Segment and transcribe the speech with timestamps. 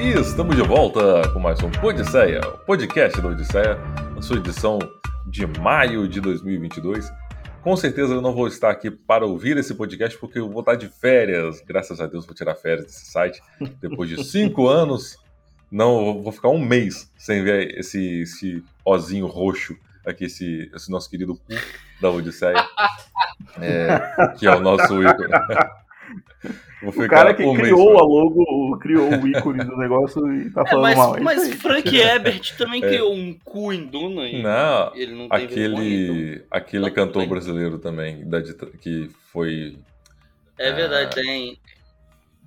[0.00, 3.74] E estamos de volta com mais um Podisseia, o podcast da Odisseia,
[4.14, 4.78] na sua edição
[5.26, 7.12] de maio de 2022.
[7.60, 10.74] Com certeza eu não vou estar aqui para ouvir esse podcast porque eu vou estar
[10.74, 11.60] de férias.
[11.60, 13.42] Graças a Deus vou tirar férias desse site.
[13.78, 15.18] Depois de cinco anos,
[15.70, 19.76] não vou ficar um mês sem ver esse, esse ozinho roxo
[20.06, 21.54] aqui, esse, esse nosso querido cu
[22.00, 22.66] da Odisseia,
[23.60, 25.30] é, que é o nosso ícone.
[26.82, 30.70] o cara que um criou a logo, criou o ícone do negócio e tá é,
[30.70, 31.16] falando é, mas, mal.
[31.16, 32.88] É mas Frank Ebert também é.
[32.88, 34.28] criou um cu em Duna.
[34.28, 36.46] E não, ele não tem aquele, vergonha, então.
[36.50, 38.42] aquele não, cantor brasileiro também, da,
[38.80, 39.78] que foi...
[40.58, 41.58] É verdade, tem...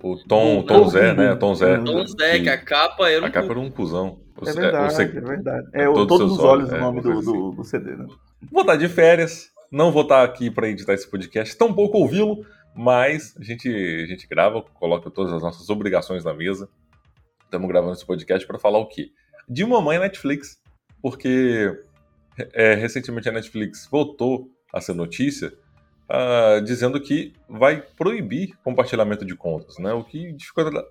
[0.02, 1.34] O Tom, Tom Zé, né?
[1.36, 1.78] Tom Zé.
[1.78, 4.20] Tom Zé, que a capa era um A capa era um cuzão.
[4.46, 5.68] É verdade, é, verdade.
[5.72, 8.08] É, o Todos os Olhos o nome do, do, do CD, né?
[8.52, 12.46] Vou estar de férias, não vou estar aqui para editar esse podcast, tão pouco ouvi-lo,
[12.76, 16.70] mas a gente, a gente grava, coloca todas as nossas obrigações na mesa.
[17.46, 19.12] Estamos gravando esse podcast para falar o quê?
[19.48, 20.62] De mamãe Netflix,
[21.02, 21.72] porque
[22.54, 25.54] é, recentemente a Netflix voltou a ser notícia
[26.10, 29.94] uh, dizendo que vai proibir compartilhamento de contas, né?
[29.94, 30.36] O que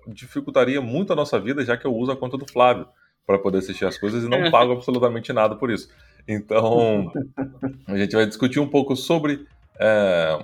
[0.07, 2.87] dificultaria muito a nossa vida, já que eu uso a conta do Flávio
[3.25, 5.89] para poder assistir as coisas e não pago absolutamente nada por isso.
[6.27, 7.11] Então,
[7.87, 9.45] a gente vai discutir um pouco sobre
[9.79, 10.43] é,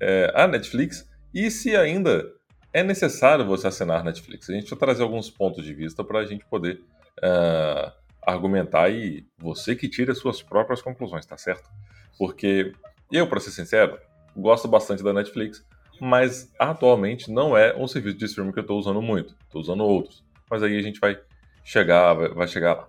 [0.00, 2.32] é, a Netflix e se ainda
[2.72, 4.50] é necessário você assinar Netflix.
[4.50, 6.82] A gente vai trazer alguns pontos de vista para a gente poder
[7.22, 7.92] é,
[8.26, 11.70] argumentar e você que tire as suas próprias conclusões, tá certo?
[12.18, 12.72] Porque
[13.10, 13.98] eu, para ser sincero,
[14.36, 15.64] gosto bastante da Netflix,
[16.00, 19.34] mas atualmente não é um serviço de streaming que eu estou usando muito.
[19.44, 20.24] Estou usando outros.
[20.50, 21.18] Mas aí a gente vai
[21.64, 22.88] chegar, vai chegar lá.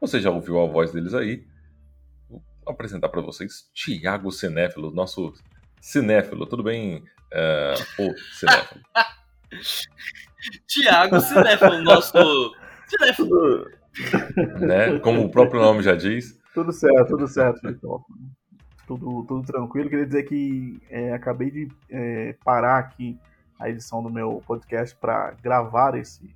[0.00, 1.44] Você já ouviu a voz deles aí?
[2.28, 5.32] Vou apresentar para vocês Tiago Cinéfilo, nosso
[5.80, 6.46] cinéfilo.
[6.46, 8.80] Tudo bem, uh, o cinéfilo?
[10.66, 12.54] Tiago Cinéfilo, nosso
[12.86, 13.66] cinéfilo.
[14.60, 14.98] Né?
[15.00, 16.38] Como o próprio nome já diz.
[16.54, 17.60] Tudo certo, tudo certo,
[18.86, 19.88] Tudo, tudo tranquilo.
[19.88, 23.18] Queria dizer que é, acabei de é, parar aqui
[23.58, 26.34] a edição do meu podcast para gravar esse,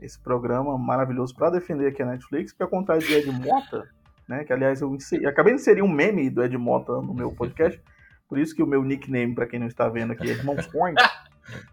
[0.00, 3.88] esse programa maravilhoso para defender aqui a Netflix, porque ao contrário de Ed Mota,
[4.28, 7.32] né, que aliás eu inseri, acabei de inserir um meme do Ed Mota no meu
[7.32, 7.80] podcast,
[8.28, 10.94] por isso que o meu nickname, para quem não está vendo aqui, é Irmãos Coin,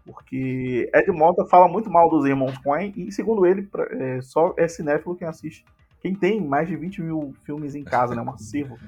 [0.04, 4.68] porque Ed Mota fala muito mal dos Irmãos Coin, e segundo ele, é, só é
[4.68, 5.64] cinéfilo quem assiste.
[6.00, 8.78] Quem tem mais de 20 mil filmes em casa, né, um acervo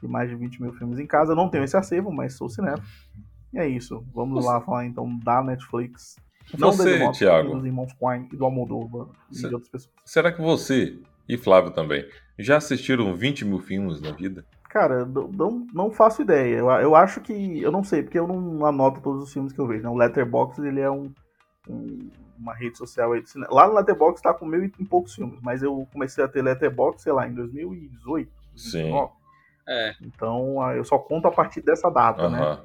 [0.00, 2.48] de mais de 20 mil filmes em casa, eu não tenho esse acervo, mas sou
[2.48, 2.86] cinéfilo.
[3.52, 6.16] E é isso, vamos lá falar então da Netflix
[6.58, 7.54] não você, do Thiago.
[7.54, 9.94] Dos irmãos Quine e do Almodóvar e de outras pessoas.
[10.04, 10.98] Será que você
[11.28, 12.06] e Flávio também
[12.38, 14.44] já assistiram 20 mil filmes na vida?
[14.74, 16.56] Cara, não, não faço ideia.
[16.56, 17.62] Eu, eu acho que.
[17.62, 19.84] Eu não sei, porque eu não anoto todos os filmes que eu vejo.
[19.84, 19.88] Né?
[19.88, 21.12] O Letterboxd ele é um,
[21.68, 23.54] um, uma rede social aí de cinema.
[23.54, 27.02] Lá no Letterboxd tá com mil e poucos filmes, mas eu comecei a ter Letterboxd,
[27.02, 28.28] sei lá, em 2018.
[28.56, 28.90] Sim.
[29.68, 29.94] É.
[30.02, 32.30] Então eu só conto a partir dessa data, uh -huh.
[32.32, 32.58] né?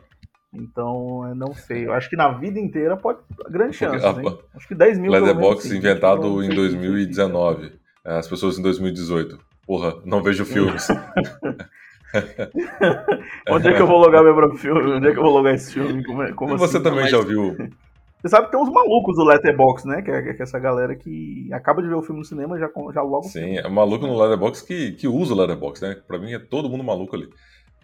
[0.51, 1.85] Então, eu não sei.
[1.85, 3.19] Eu acho que na vida inteira pode.
[3.51, 4.03] Grande chance.
[4.03, 4.39] hein?
[4.55, 5.11] Acho que 10 mil.
[5.11, 7.79] Leatherbox inventado em 2019.
[8.03, 9.37] As pessoas em 2018.
[9.67, 10.87] Porra, não vejo filmes.
[13.49, 14.93] Onde é que eu vou logar meu próprio filme?
[14.93, 16.03] Onde é que eu vou logar esse filme?
[16.03, 16.83] Como, é, como e você assim?
[16.83, 17.55] também já viu?
[18.21, 20.01] Você sabe que tem uns malucos do Letterbox, né?
[20.01, 22.59] Que é, que é essa galera que acaba de ver o filme no cinema e
[22.59, 23.23] já, já logo.
[23.23, 25.95] Sim, é maluco no Letterbox que, que usa o Letterbox, né?
[26.05, 27.29] Pra mim é todo mundo maluco ali.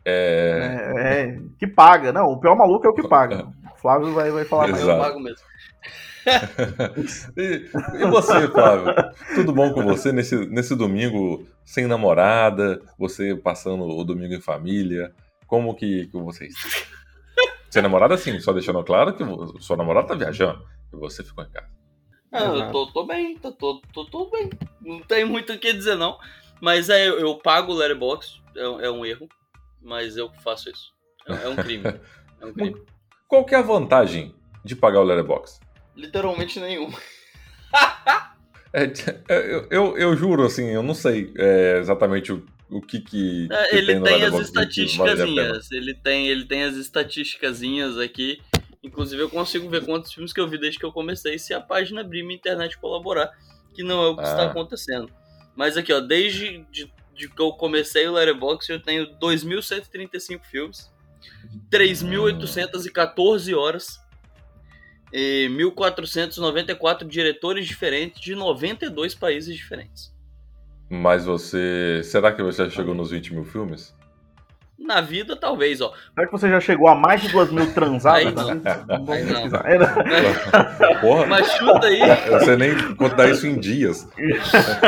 [0.04, 0.94] É...
[0.96, 1.40] É, é...
[1.58, 2.12] que paga.
[2.12, 3.48] Não, o pior maluco é o que paga.
[3.74, 4.82] O Flávio vai, vai falar mais.
[4.82, 5.46] Eu pago mesmo.
[7.38, 7.70] e,
[8.02, 8.94] e, você, Flávio?
[9.36, 12.82] Tudo bom com você nesse, nesse domingo sem namorada?
[12.98, 15.14] Você passando o domingo em família?
[15.48, 16.70] Como que, que você está?
[17.70, 19.24] Sem namorada, sim, só deixando claro que
[19.62, 21.70] sua namorada tá viajando e você ficou em casa.
[22.32, 24.50] Não, eu tô, tô bem, tô, tô, tô, tô bem.
[24.82, 26.18] Não tem muito o que dizer, não.
[26.62, 29.28] Mas é, eu, eu pago o Letterboxd, é, é um erro
[29.86, 30.94] mas eu faço isso.
[31.28, 31.84] É, é um crime.
[32.42, 32.76] É um crime.
[33.30, 35.65] Qual que é a vantagem de pagar o Letterboxd?
[35.96, 36.98] Literalmente nenhuma.
[38.74, 43.00] é, é eu, eu, eu, juro, assim, eu não sei é, exatamente o, o que
[43.00, 47.62] que, é, que ele tem, tem as estatísticas, ele tem ele tem as estatísticas
[48.00, 48.42] aqui.
[48.84, 51.62] Inclusive eu consigo ver quantos filmes que eu vi desde que eu comecei se a
[51.62, 53.32] página abrir minha internet colaborar,
[53.74, 54.30] que não é o que ah.
[54.30, 55.10] está acontecendo.
[55.56, 60.92] Mas aqui, ó, desde de de que eu comecei o Letterboxd, eu tenho 2.135 filmes,
[61.72, 64.00] 3.814 horas,
[65.18, 70.14] e 1.494 diretores diferentes de 92 países diferentes.
[70.90, 72.02] Mas você.
[72.04, 73.96] Será que você já chegou nos 20 mil filmes?
[74.78, 75.94] Na vida, talvez, ó.
[76.14, 78.26] Será que você já chegou a mais de duas mil transadas?
[78.26, 78.62] Aí não.
[79.06, 79.88] Vamos Aí não.
[80.02, 80.96] É?
[81.00, 84.06] Porra, Mas chuta aí, eu sei nem contar isso em dias.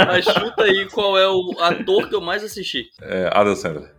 [0.06, 2.89] mas chuta aí qual é o ator que eu mais assisti.
[3.01, 3.95] É, Adam Sandler.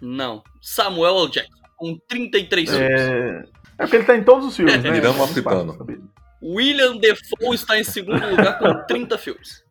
[0.00, 0.42] Não.
[0.62, 1.30] Samuel L.
[1.30, 3.00] Jackson, com 33 filmes.
[3.00, 3.59] É...
[3.80, 4.96] é porque ele tá em todos os filmes, né?
[4.96, 5.72] Irã É Africano.
[5.72, 6.00] fácil saber.
[6.42, 9.62] William Defoe está em segundo lugar com 30 filmes.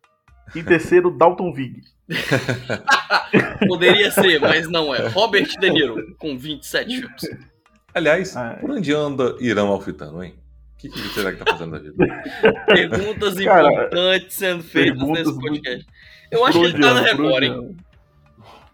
[0.54, 1.80] E terceiro, Dalton Vig.
[3.66, 5.06] Poderia ser, mas não é.
[5.08, 7.22] Robert De Niro, com 27 filmes.
[7.94, 8.60] Aliás, Ah, é.
[8.60, 10.34] por onde anda Irã Alfitano, hein?
[10.74, 12.22] O que, que será que tá fazendo da vida?
[12.66, 15.86] Perguntas Cara, importantes sendo feitas nesse podcast.
[16.30, 17.76] Eu acho que ele tá na Record, hein?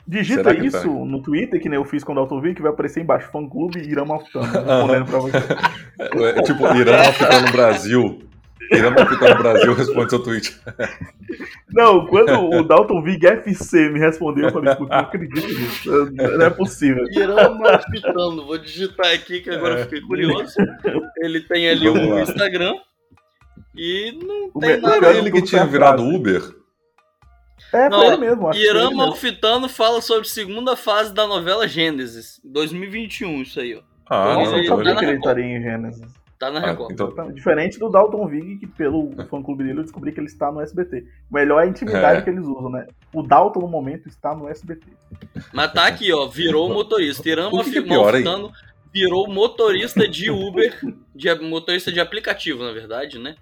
[0.09, 0.89] Digita Será que isso tá?
[0.89, 3.47] no Twitter, que nem eu fiz com o Dalton Vig, que vai aparecer embaixo, fã
[3.49, 5.37] clube Irã Malfitano, respondendo pra você.
[5.99, 8.19] É, é tipo, Irã Alfitano Brasil.
[8.71, 10.57] Irã Alfitano Brasil responde seu tweet.
[11.73, 16.11] Não, quando o Dalton Vig FC me respondeu, eu falei, não acredito nisso.
[16.13, 17.05] Não é possível.
[17.11, 18.47] Irã Malfitano.
[18.47, 20.55] Vou digitar aqui que agora eu fiquei curioso.
[21.19, 22.23] Ele tem ali o lá.
[22.23, 22.75] Instagram.
[23.75, 24.97] E não O tem nada.
[25.09, 26.43] era ele que tinha virado Uber?
[27.73, 28.49] É, Não, foi ele mesmo.
[28.49, 28.91] acho Irã.
[28.91, 32.41] Malfitano fala sobre segunda fase da novela Gênesis.
[32.45, 33.81] 2021, isso aí, ó.
[34.09, 36.03] Ah, Nossa, Nossa, não, eu então sabia tá estaria em Gênesis.
[36.39, 36.93] Tá na Ah, Record.
[36.93, 40.53] então, Diferente do Dalton Vig, que pelo fã clube dele eu descobri que ele está
[40.53, 41.07] no SBT.
[41.31, 42.23] O melhor é a intimidade É.
[42.23, 42.87] que eles usam, né?
[43.13, 44.87] O Dalton, no momento, está no SBT.
[45.53, 46.27] Mas tá aqui, ó.
[46.29, 47.27] Virou motorista.
[47.29, 47.51] Irã é?
[47.51, 48.53] Malfitano
[48.93, 50.79] virou motorista de Uber,
[51.15, 53.35] de, motorista de aplicativo, na verdade, né?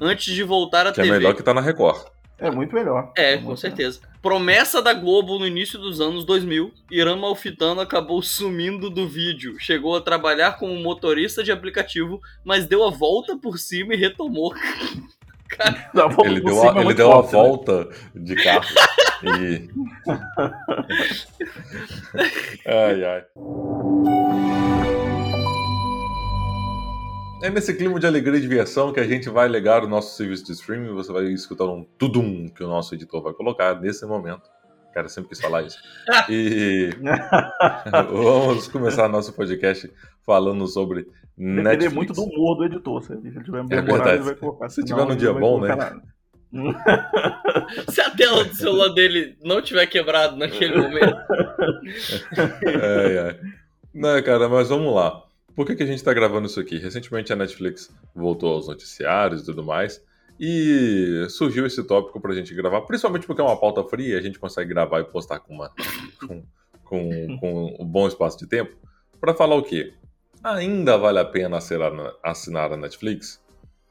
[0.00, 1.16] Antes de voltar à que é TV.
[1.18, 2.04] melhor que tá na Record.
[2.40, 3.12] É muito melhor.
[3.16, 3.56] É, muito com melhor.
[3.56, 4.00] certeza.
[4.22, 9.56] Promessa da Globo no início dos anos 2000, Irã Malfitano acabou sumindo do vídeo.
[9.58, 14.54] Chegou a trabalhar como motorista de aplicativo, mas deu a volta por cima e retomou.
[15.94, 17.28] Dá a volta Ele deu, a, é ele deu a né?
[17.30, 18.64] volta de carro.
[19.22, 19.68] E.
[22.66, 23.24] ai, ai.
[27.42, 30.44] É nesse clima de alegria e diversão que a gente vai ligar o nosso serviço
[30.44, 30.92] de streaming.
[30.94, 34.42] Você vai escutar um tudum que o nosso editor vai colocar nesse momento.
[34.92, 35.78] Cara, eu sempre quis falar isso.
[36.28, 36.90] E
[38.10, 39.90] vamos começar nosso podcast
[40.24, 41.06] falando sobre
[41.38, 41.94] Depender Netflix.
[41.94, 43.02] muito do humor do editor.
[43.02, 44.22] Se ele tiver É verdade.
[44.22, 44.68] vai colocar.
[44.68, 45.74] Se senão tiver num dia bom, né?
[45.74, 46.02] nada.
[47.88, 51.16] Se a tela do celular dele não tiver quebrado naquele momento.
[52.66, 53.40] Ai, ai.
[53.94, 55.22] Não, cara, mas vamos lá.
[55.54, 56.78] Por que, que a gente tá gravando isso aqui?
[56.78, 60.02] Recentemente a Netflix voltou aos noticiários e tudo mais.
[60.38, 64.38] E surgiu esse tópico pra gente gravar, principalmente porque é uma pauta fria, a gente
[64.38, 65.70] consegue gravar e postar com, uma,
[66.26, 66.42] com,
[66.82, 68.74] com, com um bom espaço de tempo.
[69.20, 69.92] Pra falar o quê?
[70.42, 73.42] Ainda vale a pena a- assinar a Netflix?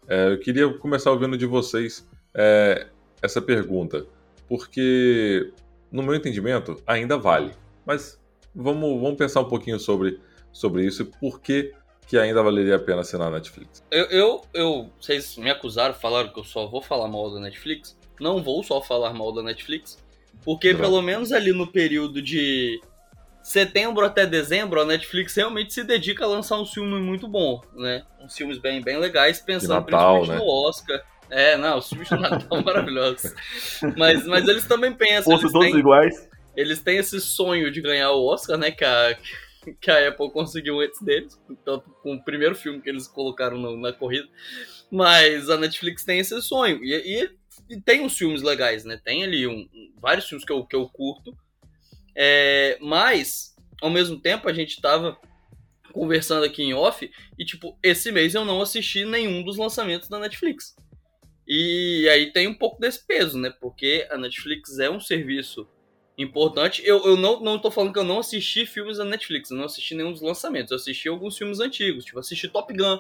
[0.08, 2.88] É, eu queria começar ouvindo de vocês é,
[3.22, 4.08] essa pergunta,
[4.48, 5.54] porque
[5.92, 7.52] no meu entendimento ainda vale.
[7.86, 8.20] Mas
[8.56, 10.20] vamos, vamos pensar um pouquinho sobre,
[10.52, 11.74] sobre isso e por que,
[12.08, 13.84] que ainda valeria a pena assinar a Netflix.
[13.92, 17.98] Eu, eu, eu- Vocês me acusaram, falaram que eu só vou falar mal da Netflix.
[18.20, 19.98] Não vou só falar mal da Netflix.
[20.44, 20.80] Porque Não.
[20.80, 22.82] pelo menos ali no período de
[23.44, 28.04] setembro até dezembro, a Netflix realmente se dedica a lançar um filme muito bom, né?
[28.22, 30.38] Uns filmes bem, bem legais, pensando Natal, principalmente né?
[30.38, 31.04] no Oscar.
[31.30, 33.34] É, não, os filmes de Natal maravilhosos.
[33.96, 36.30] Mas, mas eles também pensam, Fossem eles todos têm, iguais.
[36.56, 38.72] eles têm esse sonho de ganhar o Oscar, né?
[38.72, 39.18] Que a,
[39.82, 43.94] que a Apple conseguiu antes deles, tanto com o primeiro filme que eles colocaram na
[43.94, 44.28] corrida.
[44.92, 46.84] Mas a Netflix tem esse sonho.
[46.84, 47.32] E, e-
[47.70, 49.00] e tem uns filmes legais, né?
[49.04, 49.68] Tem ali um-
[50.02, 51.36] vários filmes que eu, que eu curto.
[52.16, 55.18] É, mas, ao mesmo tempo, a gente tava
[55.94, 60.20] conversando aqui em off e, tipo, esse mês eu não assisti nenhum dos lançamentos da
[60.20, 60.76] Netflix.
[61.48, 63.52] E aí tem um pouco desse peso, né?
[63.60, 65.68] Porque a Netflix é um serviço
[66.20, 66.82] importante.
[66.86, 69.66] Eu, eu não, não tô falando que eu não assisti filmes da Netflix, eu não
[69.66, 70.72] assisti nenhum dos lançamentos.
[70.72, 73.00] Eu assisti alguns filmes antigos, tipo, assisti Top Gun,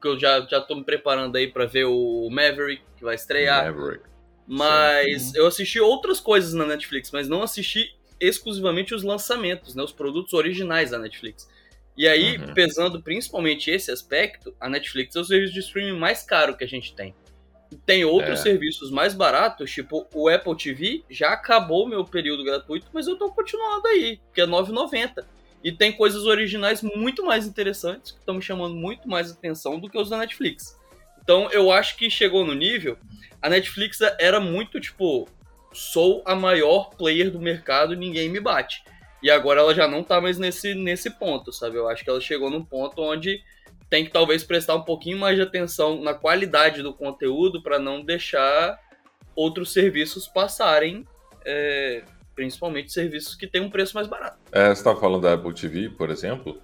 [0.00, 3.74] que eu já, já tô me preparando aí pra ver o Maverick, que vai estrear.
[3.74, 4.04] Maverick.
[4.46, 9.92] Mas eu assisti outras coisas na Netflix, mas não assisti exclusivamente os lançamentos, né, os
[9.92, 11.48] produtos originais da Netflix.
[11.96, 12.54] E aí, Uhum.
[12.54, 16.66] pesando principalmente esse aspecto, a Netflix é o serviço de streaming mais caro que a
[16.66, 17.14] gente tem.
[17.84, 18.42] Tem outros É.
[18.42, 23.30] serviços mais baratos, tipo o Apple TV, já acabou meu período gratuito, mas eu tô
[23.30, 25.24] continuando aí, que é R$ 9,90.
[25.62, 29.88] E tem coisas originais muito mais interessantes, que estão me chamando muito mais atenção do
[29.90, 30.78] que os da Netflix.
[31.22, 32.96] Então eu acho que chegou no nível.
[33.42, 35.28] A Netflix era muito tipo,
[35.72, 38.82] sou a maior player do mercado, ninguém me bate.
[39.22, 41.76] E agora ela já não tá mais nesse, nesse ponto, sabe?
[41.76, 43.42] Eu acho que ela chegou num ponto onde
[43.90, 48.02] tem que talvez prestar um pouquinho mais de atenção na qualidade do conteúdo para não
[48.02, 48.78] deixar
[49.34, 51.06] outros serviços passarem
[51.44, 52.02] é,
[52.34, 54.38] principalmente serviços que têm um preço mais barato.
[54.52, 56.60] É, você estava falando da Apple TV, por exemplo.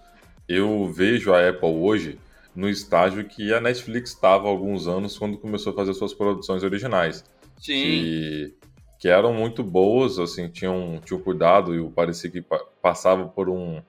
[0.48, 2.18] Eu vejo a Apple hoje
[2.54, 6.62] no estágio que a Netflix estava há alguns anos quando começou a fazer suas produções
[6.62, 7.24] originais.
[7.58, 7.72] Sim.
[7.72, 8.54] Que,
[9.00, 12.44] que eram muito boas, assim, tinham, tinham cuidado e parecia que
[12.80, 13.82] passava por um,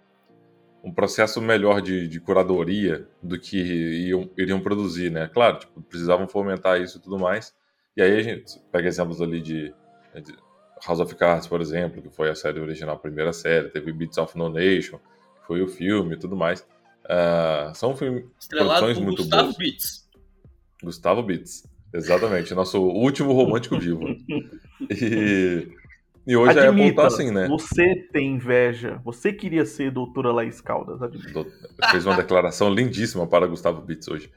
[0.85, 5.27] um processo melhor de, de curadoria do que iam, iriam produzir, né?
[5.33, 7.55] Claro, tipo, precisavam fomentar isso e tudo mais.
[7.97, 9.73] E aí a gente pega exemplos ali de,
[10.13, 10.35] de
[10.85, 14.19] House of Cards, por exemplo, que foi a série original, a primeira série, teve Beats
[14.19, 16.61] of No Nation, que foi o filme e tudo mais.
[17.05, 19.57] Uh, são filmes, produções muito Gustavo boas.
[19.57, 20.09] Beats.
[20.83, 24.01] Gustavo Beats, exatamente, nosso último romântico vivo.
[24.91, 25.69] E,
[26.25, 27.48] e hoje Admita, a Apple tá assim, né?
[27.48, 29.00] Você tem inveja.
[29.03, 31.46] Você queria ser doutora Laís Caldas, admita.
[31.91, 34.32] Fez uma declaração lindíssima para Gustavo Beats hoje.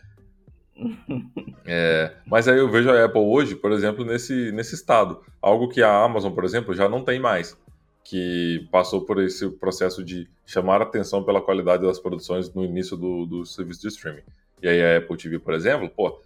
[1.70, 5.20] É, mas aí eu vejo a Apple hoje, por exemplo, nesse, nesse estado.
[5.42, 7.58] Algo que a Amazon, por exemplo, já não tem mais.
[8.02, 13.26] Que passou por esse processo de chamar atenção pela qualidade das produções no início do,
[13.26, 14.22] do serviço de streaming.
[14.62, 16.18] E aí a Apple TV, por exemplo, pô,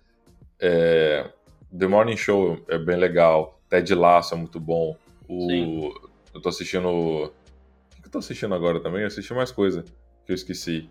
[0.60, 1.28] é,
[1.76, 4.96] The Morning Show é bem legal, Ted Lasso é muito bom.
[5.32, 5.92] O, Sim.
[6.34, 6.88] eu tô assistindo.
[6.88, 7.32] O
[8.02, 9.00] que eu tô assistindo agora também?
[9.00, 9.82] Eu assisti mais coisa
[10.26, 10.90] que eu esqueci.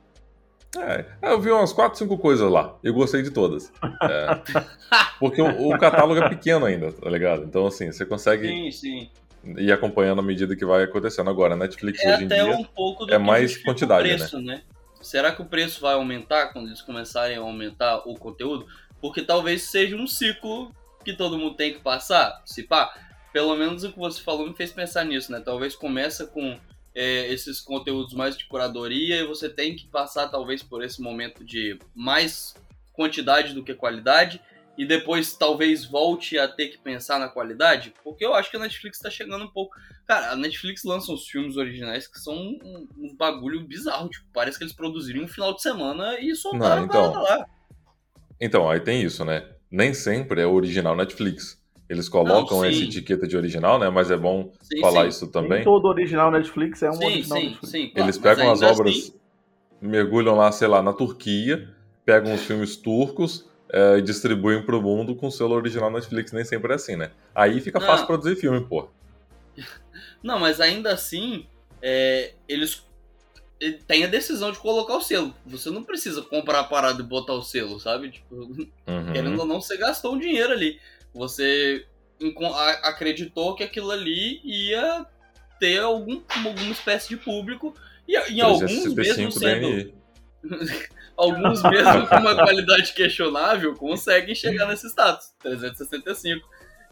[0.77, 2.75] É, eu vi umas 4, 5 coisas lá.
[2.81, 3.71] Eu gostei de todas.
[4.01, 4.41] É,
[5.19, 7.43] porque o, o, catálogo é pequeno ainda, tá ligado?
[7.43, 9.09] Então, assim, você consegue Sim, sim.
[9.57, 11.29] ir acompanhando à medida que vai acontecendo.
[11.29, 12.57] Agora, a Netflix É hoje em dia.
[12.57, 12.65] um
[13.09, 14.63] é mais quantidade, o preço, né?
[15.01, 18.65] Será que o preço vai aumentar quando eles começarem a aumentar o conteúdo?
[19.01, 20.71] Porque talvez seja um ciclo
[21.03, 22.41] que todo mundo tem que passar.
[22.45, 22.93] Se pá,
[23.31, 25.39] pelo menos o que você falou me fez pensar nisso, né?
[25.39, 26.59] Talvez começa com
[26.93, 31.43] é, esses conteúdos mais de curadoria e você tem que passar talvez por esse momento
[31.43, 32.55] de mais
[32.93, 34.41] quantidade do que qualidade
[34.77, 38.59] e depois talvez volte a ter que pensar na qualidade, porque eu acho que a
[38.59, 39.75] Netflix tá chegando um pouco.
[40.07, 44.57] Cara, a Netflix lança uns filmes originais que são um, um bagulho bizarro, tipo, parece
[44.57, 47.13] que eles produziram um final de semana e soltaram Não, então.
[47.13, 47.45] lá.
[48.39, 49.47] Então, aí tem isso, né?
[49.69, 51.60] Nem sempre é original Netflix.
[51.91, 53.89] Eles colocam Não, essa etiqueta de original, né?
[53.89, 55.09] Mas é bom Sim, falar sim.
[55.09, 55.63] isso Nem também.
[55.65, 57.69] todo original Netflix é um Sim, original sim, Netflix.
[57.69, 57.89] sim.
[57.89, 59.13] claro, Eles pegam as obras, assim-
[59.81, 61.67] mergulham lá, sei lá, na Turquia,
[62.05, 66.31] pegam os filmes turcos é, e distribuem pro mundo com selo original Netflix.
[66.31, 67.11] Nem sempre é assim, né?
[67.35, 67.85] Aí fica Não.
[67.85, 68.87] fácil produzir filme, pô.
[70.23, 71.45] Não, mas ainda assim,
[71.81, 72.83] é, eles
[73.59, 75.35] ele tem a decisão de colocar o selo.
[75.45, 78.11] Você não precisa comprar a parada e botar o selo, sabe?
[78.11, 79.11] Tipo, Uhum.
[79.13, 80.79] querendo ou não, você gastou um dinheiro ali.
[81.13, 81.85] Você
[82.83, 85.05] acreditou que aquilo ali ia
[85.59, 87.73] ter algum, alguma espécie de público.
[88.07, 90.01] E em alguns mesmo 365 sendo.
[91.17, 95.35] Alguns mesmo com uma qualidade questionável conseguem chegar nesse status.
[95.39, 96.47] 365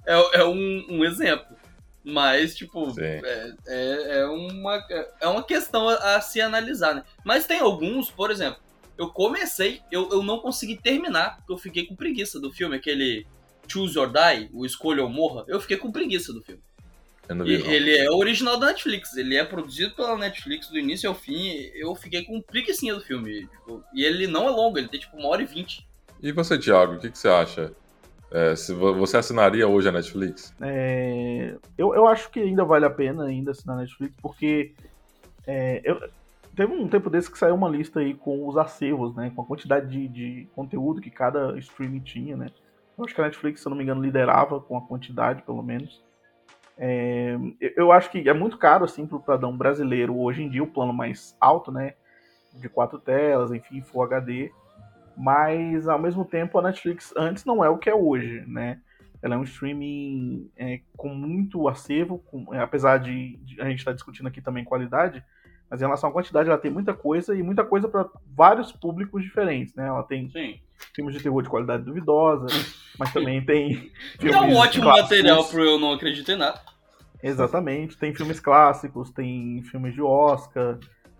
[0.05, 1.57] é, é um, um exemplo.
[2.03, 4.85] Mas, tipo, é, é, é uma,
[5.19, 7.03] é uma questão a, a se analisar, né?
[7.25, 8.59] Mas tem alguns, por exemplo,
[8.97, 13.25] eu comecei, eu, eu não consegui terminar, porque eu fiquei com preguiça do filme, aquele
[13.71, 16.61] Choose or Die, o Escolha ou Morra, eu fiquei com preguiça do filme.
[17.27, 21.07] Eu não E ele é original da Netflix, ele é produzido pela Netflix do início
[21.07, 23.41] ao fim, eu fiquei com preguicinha do filme.
[23.47, 25.87] tipo, e ele não é longo, ele tem tipo uma hora e vinte.
[26.21, 27.71] E você, Thiago, o que, que você acha?
[28.31, 30.53] É, se vo- você assinaria hoje a Netflix?
[30.61, 34.73] É, eu, eu acho que ainda vale a pena ainda assinar a Netflix, porque
[35.47, 35.99] é, eu,
[36.55, 39.31] teve um tempo desse que saiu uma lista aí com os acervos, né?
[39.35, 42.47] Com a quantidade de, de conteúdo que cada streaming tinha, né?
[43.03, 46.01] Acho que a Netflix, se eu não me engano, liderava com a quantidade, pelo menos.
[46.77, 50.67] É, eu- acho que é muito caro, assim, pro cidadão brasileiro, hoje em dia, o
[50.67, 51.93] plano mais alto, né?
[52.53, 54.51] De quatro telas, enfim, Full HD.
[55.17, 58.79] Mas, ao mesmo tempo, a Netflix antes não é o que é hoje, né?
[59.21, 63.79] Ela é um streaming é, com muito acervo, com- é, apesar de, de a gente
[63.79, 65.21] estar discutindo aqui também qualidade,
[65.69, 69.21] mas em relação à quantidade, ela tem muita coisa e muita coisa para vários públicos
[69.21, 69.87] diferentes, né?
[69.87, 70.59] Ela tem Sim.
[70.95, 72.47] Filmes de terror de qualidade duvidosa,
[72.97, 75.09] mas também tem Que é um ótimo clássicos.
[75.09, 76.61] material pro eu não acreditar em nada.
[77.21, 80.77] Exatamente, tem filmes clássicos, tem filmes de Oscar,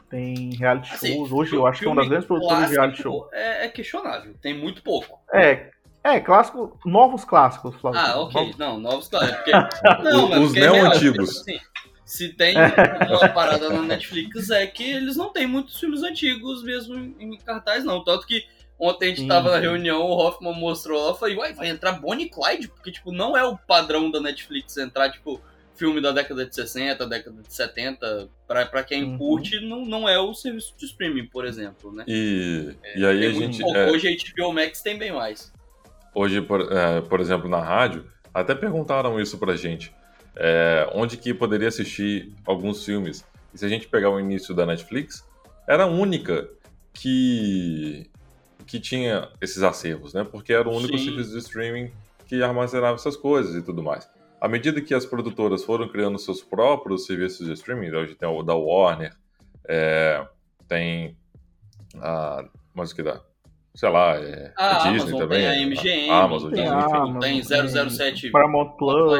[0.09, 1.31] tem reality Assim, shows.
[1.31, 3.29] Hoje eu acho que é uma das grandes produtoras de reality show.
[3.33, 5.19] É, é questionável, tem muito pouco.
[5.33, 5.71] É,
[6.03, 7.99] é, clássico, novos clássicos, Flávio.
[7.99, 8.41] Ah, ok.
[8.41, 9.35] Novos- Não, novos clássicos.
[9.43, 9.51] Porque...
[10.09, 11.37] Não, mas Os é real, neo-antigos.
[11.37, 11.59] porque, assim,
[12.05, 16.95] se tem uma parada na Netflix é que eles não têm muitos filmes antigos mesmo
[17.19, 18.03] em cartaz, não.
[18.03, 18.43] Tanto que
[18.79, 21.67] ontem a gente Sim, tava na reunião, o Hoffman mostrou lá, eu falei, uai, vai
[21.69, 22.67] entrar Bonnie e Clyde?
[22.69, 25.41] Porque, tipo, não é o padrão da Netflix entrar, tipo,
[25.75, 28.29] filme da década de 60, década de 70.
[28.47, 29.17] Pra, pra quem Uhum.
[29.17, 32.03] curte, não, não é o serviço de streaming, por exemplo, né?
[32.07, 33.61] E, e aí Tem a gente.
[33.61, 33.77] pouco.
[33.77, 35.53] é, Hoje a HBO Max tem bem mais.
[36.15, 39.93] hoje, por, é, por exemplo, na rádio, até perguntaram isso pra gente.
[40.41, 43.25] é, onde que poderia assistir alguns filmes.
[43.53, 45.27] E se a gente pegar o início da Netflix,
[45.67, 46.47] era a única
[46.93, 48.09] que,
[48.69, 50.23] que tinha esses acervos, né?
[50.23, 51.05] Porque era o único Sim.
[51.05, 51.91] serviço de streaming
[52.27, 54.07] que armazenava essas coisas e tudo mais.
[54.39, 58.43] À medida que as produtoras foram criando seus próprios serviços de streaming, hoje tem o
[58.43, 59.11] da Warner,
[59.67, 60.23] é,
[60.67, 61.17] tem
[61.99, 62.45] a.
[62.71, 63.19] Mas o que dá?
[63.73, 65.39] Sei lá, é, a, a Disney Amazon, também.
[65.39, 69.19] Tem a MGM, a Amazon, tem, Disney, Amazon, tem 007 Paramount Plus.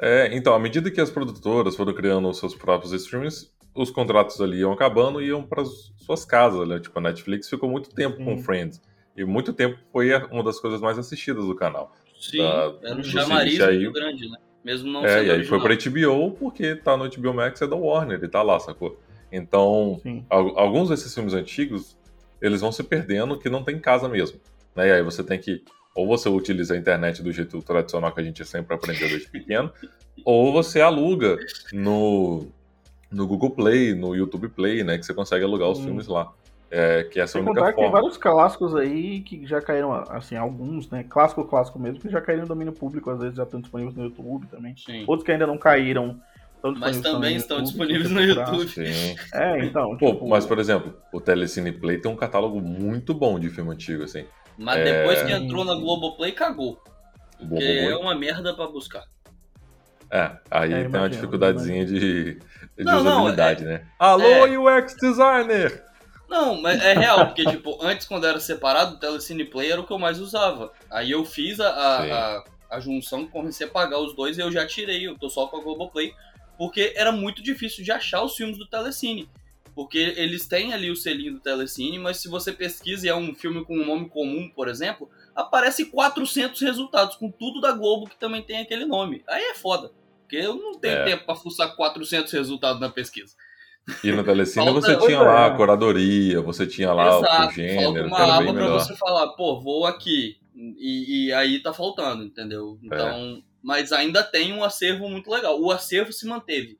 [0.00, 4.58] É, então, à medida que as produtoras foram criando seus próprios streamings, os contratos ali
[4.58, 6.78] iam acabando e iam para suas casas, né?
[6.78, 8.80] Tipo, a Netflix ficou muito tempo com Friends.
[9.16, 11.94] E muito tempo foi uma das coisas mais assistidas do canal.
[12.20, 14.36] Sim, da, era um chamariz muito grande, né?
[14.64, 17.76] Mesmo não É, e aí foi pra HBO porque tá no HBO Max é da
[17.76, 19.00] Warner, e tá lá, sacou?
[19.32, 21.96] Então, alguns desses filmes antigos,
[22.42, 24.40] eles vão se perdendo que não tem casa mesmo.
[24.74, 24.88] Né?
[24.88, 25.62] E aí você tem que
[25.94, 29.72] ou você utiliza a internet do jeito tradicional que a gente sempre aprendeu desde pequeno,
[30.24, 31.36] ou você aluga
[31.72, 32.46] no,
[33.10, 34.98] no Google Play, no YouTube Play, né?
[34.98, 35.84] Que você consegue alugar os hum.
[35.84, 36.32] filmes lá.
[36.70, 37.76] É, que essa é a única forma.
[37.76, 41.04] tem vários clássicos aí que já caíram, assim, alguns, né?
[41.08, 44.04] Clássico, clássico mesmo, que já caíram no domínio público, às vezes já estão disponíveis no
[44.04, 44.76] YouTube também.
[44.76, 45.04] Sim.
[45.08, 46.20] Outros que ainda não caíram.
[46.78, 48.68] Mas também estão disponíveis no YouTube.
[48.68, 49.16] Sim.
[49.34, 49.96] É, então.
[49.96, 50.28] Pô, tipo...
[50.28, 54.24] mas, por exemplo, o Telecine Play tem um catálogo muito bom de filme antigo, assim.
[54.56, 54.84] Mas é...
[54.84, 56.78] depois que entrou na Globoplay, cagou.
[57.38, 59.04] Porque é uma merda pra buscar.
[60.10, 62.40] É, aí é, tem uma dificuldadezinha de, de
[62.78, 63.86] não, usabilidade, não, é, né?
[63.98, 64.58] Alô, é...
[64.58, 65.84] UX Designer!
[66.28, 69.86] Não, mas é real, porque, tipo, antes, quando era separado, o Telecine Play era o
[69.86, 70.72] que eu mais usava.
[70.88, 74.64] Aí eu fiz a, a, a, junção, comecei a pagar os dois e eu já
[74.64, 76.14] tirei, eu tô só com a Globoplay,
[76.56, 79.28] porque era muito difícil de achar os filmes do Telecine.
[79.74, 83.34] Porque eles têm ali o selinho do Telecine, mas se você pesquisa e é um
[83.34, 88.16] filme com um nome comum, por exemplo, aparece 400 resultados, com tudo da Globo que
[88.16, 89.24] também tem aquele nome.
[89.26, 89.90] Aí é foda,
[90.30, 91.04] porque eu não tenho é.
[91.04, 93.34] tempo pra fuçar 400 resultados na pesquisa.
[94.04, 94.80] E no Telecine Falta...
[94.80, 97.48] você tinha lá a curadoria, você tinha lá Exato.
[97.48, 100.36] o gênero, Falta uma aba pra você falar, pô, vou aqui.
[100.54, 102.78] E, e, aí tá faltando, entendeu?
[102.82, 102.86] É.
[102.86, 103.42] Então, é.
[103.60, 105.60] mas ainda tem um acervo muito legal.
[105.60, 106.78] O acervo se manteve.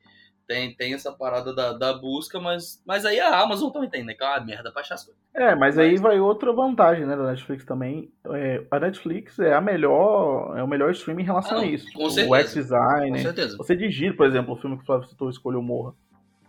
[0.51, 4.15] Tem, tem essa parada da, da busca, mas, mas aí a Amazon também tem, né?
[4.15, 5.23] Que é uma merda pra achar as coisas.
[5.33, 8.11] É, mas aí vai outra vantagem, né, da Netflix também.
[8.27, 11.71] É, a Netflix é a melhor, é o melhor streaming em relação ah, não, a
[11.71, 11.87] isso.
[11.93, 12.29] Com certeza.
[12.29, 13.11] O X-Design.
[13.13, 13.57] Com certeza.
[13.59, 15.95] Você digita, por exemplo, o filme que o Flávio citou, Escolha o Morra.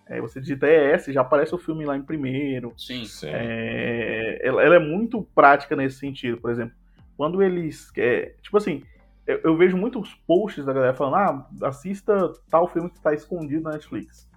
[0.07, 2.73] É, você digita ES, já aparece o filme lá em primeiro.
[2.75, 3.05] Sim.
[3.05, 3.29] Sim.
[3.31, 6.73] É, ela, ela, é muito prática nesse sentido, por exemplo.
[7.15, 7.91] Quando eles.
[7.95, 8.81] É, tipo assim,
[9.27, 13.63] eu, eu, vejo muitos posts da galera falando: ah, assista tal filme que está escondido
[13.63, 14.29] na Netflix.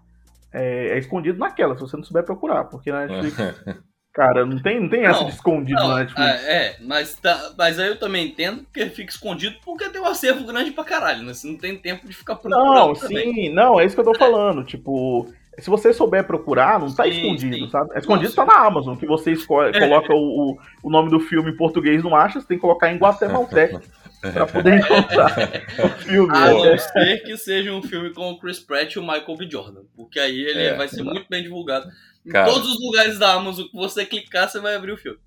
[0.53, 3.65] É, é, escondido naquela, se você não souber procurar, porque na Netflix.
[4.15, 6.45] Cara, não tem, não tem essa de escondido não, na Netflix.
[6.45, 10.07] É, é mas, tá, mas aí eu também entendo que fica escondido porque tem um
[10.07, 11.35] acervo grande pra caralho, né?
[11.35, 12.75] Você não tem tempo de ficar procurando.
[12.75, 13.35] Não, também.
[13.35, 14.63] sim, não, é isso que eu tô falando.
[14.63, 17.71] Tipo, se você souber procurar, não tá sim, escondido, sim.
[17.71, 17.91] sabe?
[17.95, 18.47] É escondido Nossa.
[18.47, 19.81] tá na Amazon, que você escolhe, é.
[19.81, 22.99] coloca o, o, nome do filme em português não acha, você tem que colocar em
[22.99, 23.81] guatemalteco
[24.33, 25.37] pra poder encontrar
[25.85, 26.37] o filme.
[26.37, 29.51] A não ser que seja um filme com o Chris Pratt e o Michael B.
[29.51, 30.77] Jordan, porque aí ele é.
[30.77, 31.89] vai ser muito bem divulgado.
[32.25, 35.19] Em Cara, todos os lugares da Amazon que você clicar, você vai abrir o filme.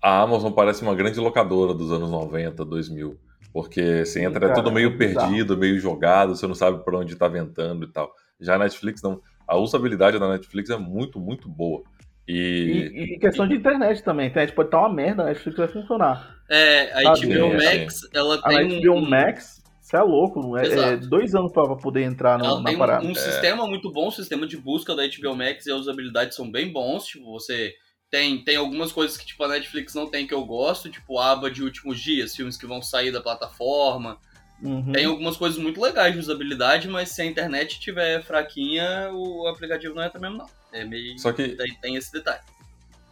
[0.00, 3.18] A Amazon parece uma grande locadora dos anos 90, 2000.
[3.52, 7.16] Porque você entra, é tudo meio é perdido, meio jogado, você não sabe por onde
[7.16, 8.10] tá ventando e tal.
[8.40, 11.82] Já a Netflix não a usabilidade da Netflix é muito, muito boa.
[12.26, 14.26] E, e, e questão de internet também.
[14.26, 16.36] A internet pode estar uma merda, a Netflix vai funcionar.
[16.48, 18.58] É, a HBO Max, ela tem.
[18.58, 19.08] A HBO um...
[19.08, 22.78] Max, você é louco, é, é, dois anos para poder entrar no, ela na tem
[22.78, 23.04] parada.
[23.04, 23.14] Um, um é.
[23.14, 26.72] sistema muito bom, o sistema de busca da HBO Max e a usabilidade são bem
[26.72, 27.06] bons.
[27.06, 27.74] Tipo, você
[28.10, 31.32] tem, tem algumas coisas que tipo, a Netflix não tem que eu gosto, tipo a
[31.32, 34.18] aba de últimos dias, filmes que vão sair da plataforma.
[34.62, 34.92] Uhum.
[34.92, 39.94] Tem algumas coisas muito legais de usabilidade, mas se a internet estiver fraquinha, o aplicativo
[39.94, 40.61] não entra mesmo, não.
[40.72, 41.18] É meio.
[41.18, 41.48] Só que.
[41.50, 42.40] Tem, tem esse detalhe.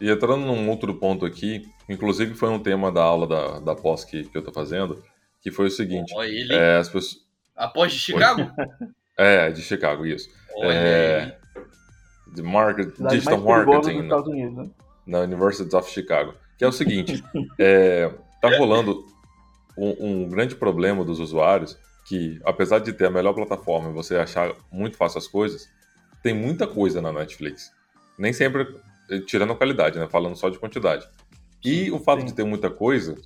[0.00, 4.02] E entrando num outro ponto aqui, inclusive foi um tema da aula da, da pós
[4.04, 5.04] que, que eu tô fazendo,
[5.42, 6.12] que foi o seguinte.
[6.16, 6.54] Olha ele.
[6.54, 7.22] É, as pessoas...
[7.54, 8.50] A pós de Chicago?
[9.18, 10.30] é, de Chicago, isso.
[10.56, 11.38] Olha é,
[12.34, 14.70] de market, Digital Marketing Unidos, né?
[15.06, 16.34] na University of Chicago.
[16.56, 17.22] Que é o seguinte,
[17.58, 19.04] é, tá rolando
[19.76, 24.16] um, um, grande problema dos usuários que, apesar de ter a melhor plataforma e você
[24.16, 25.68] achar muito fácil as coisas,
[26.22, 27.72] tem muita coisa na Netflix.
[28.18, 28.66] Nem sempre
[29.26, 30.08] tirando a qualidade, né?
[30.08, 31.08] Falando só de quantidade.
[31.64, 32.26] E o fato Sim.
[32.26, 33.16] de ter muita coisa,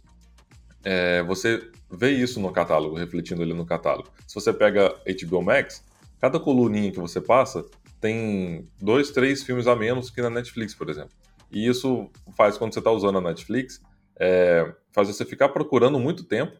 [0.83, 4.11] é, você vê isso no catálogo, refletindo ali no catálogo.
[4.27, 5.85] Se você pega HBO Max,
[6.21, 7.65] cada coluninha que você passa
[8.01, 11.13] tem dois, três filmes a menos que na Netflix, por exemplo.
[11.51, 13.81] E isso faz, quando você está usando a Netflix,
[14.19, 16.57] é, faz você ficar procurando muito tempo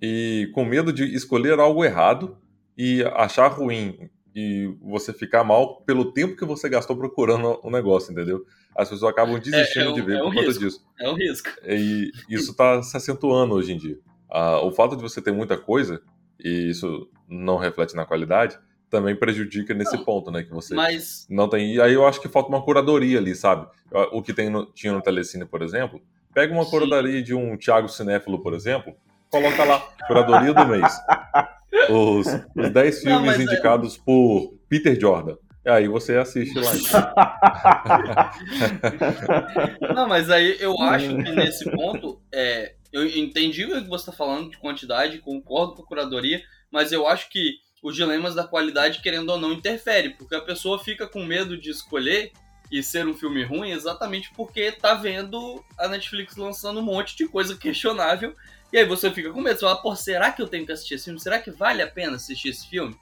[0.00, 2.38] e com medo de escolher algo errado
[2.76, 8.12] e achar ruim e você ficar mal pelo tempo que você gastou procurando o negócio,
[8.12, 8.44] entendeu?
[8.76, 10.64] As pessoas acabam é, desistindo é, é um, de ver é um por conta risco.
[10.64, 10.84] disso.
[11.00, 11.48] É um risco.
[11.66, 13.98] E isso está se acentuando hoje em dia.
[14.30, 16.00] Ah, o fato de você ter muita coisa,
[16.38, 20.42] e isso não reflete na qualidade, também prejudica nesse não, ponto, né?
[20.42, 21.26] Que você mas...
[21.28, 21.74] não tem.
[21.74, 23.66] E aí eu acho que falta uma curadoria ali, sabe?
[24.12, 26.00] O que tem no, tinha no Telecine, por exemplo.
[26.32, 26.70] Pega uma Sim.
[26.70, 28.94] curadoria de um Thiago Cinéfilo, por exemplo,
[29.30, 31.00] coloca lá, curadoria do mês.
[31.88, 33.98] Os, os 10 filmes não, é- indicados é...
[34.04, 35.36] por Peter Jordan.
[35.64, 38.32] E aí você assiste lá.
[39.94, 44.12] Não, mas aí eu acho que nesse ponto, é, eu entendi o que você está
[44.12, 49.02] falando de quantidade, concordo com a curadoria, mas eu acho que os dilemas da qualidade,
[49.02, 52.32] querendo ou não, interfere, porque a pessoa fica com medo de escolher
[52.70, 57.26] e ser um filme ruim exatamente porque tá vendo a Netflix lançando um monte de
[57.26, 58.34] coisa questionável
[58.72, 60.94] e aí você fica com medo, você fala, pô, será que eu tenho que assistir
[60.94, 61.20] esse filme?
[61.20, 62.96] Será que vale a pena assistir esse filme?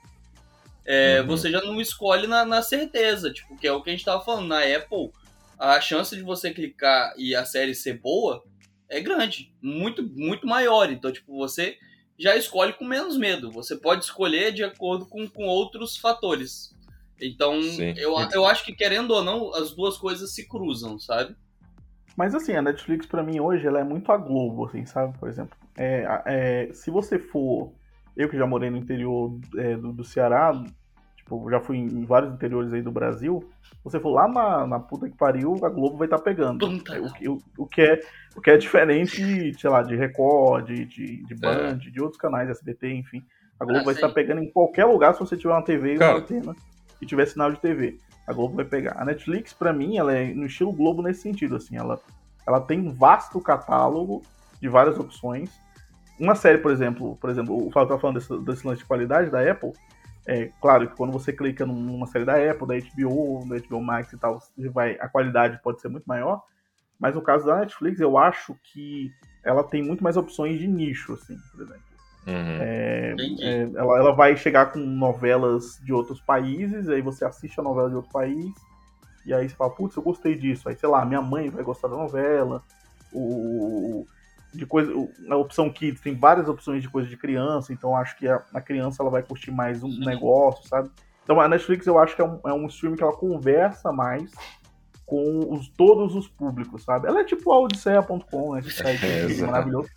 [0.85, 1.27] É, uhum.
[1.27, 4.23] Você já não escolhe na, na, certeza, tipo, que é o que a gente tava
[4.25, 4.47] falando.
[4.47, 5.11] Na Apple,
[5.59, 8.43] a chance de você clicar e a série ser boa
[8.89, 10.91] é grande, muito, muito maior.
[10.91, 11.77] Então, tipo, você
[12.17, 13.51] já escolhe com menos medo.
[13.51, 16.75] Você pode escolher de acordo com, com outros fatores.
[17.21, 17.59] Então,
[17.95, 21.35] eu, eu acho que, querendo ou não, as duas coisas se cruzam, sabe?
[22.19, 25.17] Mas assim, a Netflix para mim hoje ela é muito a Globo, assim, sabe?
[25.17, 27.71] Por exemplo, é, é, se você for,
[28.17, 30.51] eu que já morei no interior é, do, do, Ceará,
[31.15, 33.49] tipo, já fui em vários interiores aí do Brasil,
[33.81, 36.61] você for lá na, na puta que pariu, a Globo vai estar tá pegando.
[36.65, 38.01] O, o, o, que é,
[38.35, 41.89] o que é diferente, sei lá, de Record, de, de, de Band, é.
[41.89, 43.23] de outros canais, SBT, enfim.
[43.57, 45.97] A Globo ah, vai estar pegando em qualquer lugar se você tiver uma TV e
[45.97, 46.53] uma antena
[47.01, 47.97] e tiver sinal de TV
[48.29, 48.95] a Globo vai pegar.
[49.01, 51.99] A Netflix, para mim, ela é no estilo Globo nesse sentido, assim, ela,
[52.45, 54.21] ela tem um vasto catálogo
[54.61, 55.49] de várias opções.
[56.19, 59.31] Uma série, por exemplo, por exemplo, o Fábio tá falando desse, desse lance de qualidade
[59.31, 59.73] da Apple,
[60.27, 64.13] é claro que quando você clica numa série da Apple, da HBO, da HBO Max
[64.13, 64.39] e tal,
[64.71, 66.43] vai, a qualidade pode ser muito maior,
[66.99, 69.11] mas no caso da Netflix, eu acho que
[69.43, 71.88] ela tem muito mais opções de nicho, assim, por exemplo.
[72.29, 72.57] Uhum.
[72.61, 77.63] É, é, ela, ela vai chegar com novelas de outros países, aí você assiste a
[77.63, 78.53] novela de outro país,
[79.25, 80.69] e aí você fala, putz, eu gostei disso.
[80.69, 82.63] Aí, sei lá, minha mãe vai gostar da novela,
[83.11, 84.05] o,
[84.53, 84.91] de coisa,
[85.29, 88.61] a opção Kids tem várias opções de coisa de criança, então acho que a, a
[88.61, 90.89] criança ela vai curtir mais um negócio, sabe?
[91.23, 94.31] Então a Netflix eu acho que é um, é um stream que ela conversa mais
[95.05, 97.07] com os, todos os públicos, sabe?
[97.07, 98.61] Ela é tipo a Odisseia.com, né?
[98.61, 99.89] Que site é, maravilhoso.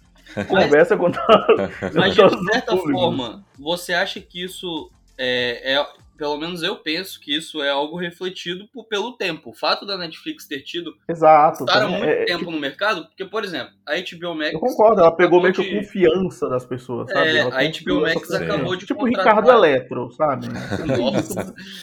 [0.49, 1.11] Conversa com
[1.95, 2.21] Mas, de
[2.53, 5.87] certa forma, você acha que isso é, é,
[6.23, 9.51] pelo menos eu penso que isso é algo refletido por, pelo tempo.
[9.51, 12.53] O fato da Netflix ter tido Exato, estar há muito é, é, tempo tipo...
[12.53, 14.53] no mercado, porque, por exemplo, a HBO Max.
[14.53, 15.77] Eu concordo, ela pegou meio que de...
[15.77, 17.39] a confiança das pessoas, sabe?
[17.39, 18.87] É, a HBO Max acabou de.
[18.87, 19.35] Tipo contratar...
[19.35, 20.47] Ricardo Eletro, sabe?
[20.47, 21.55] Nossa.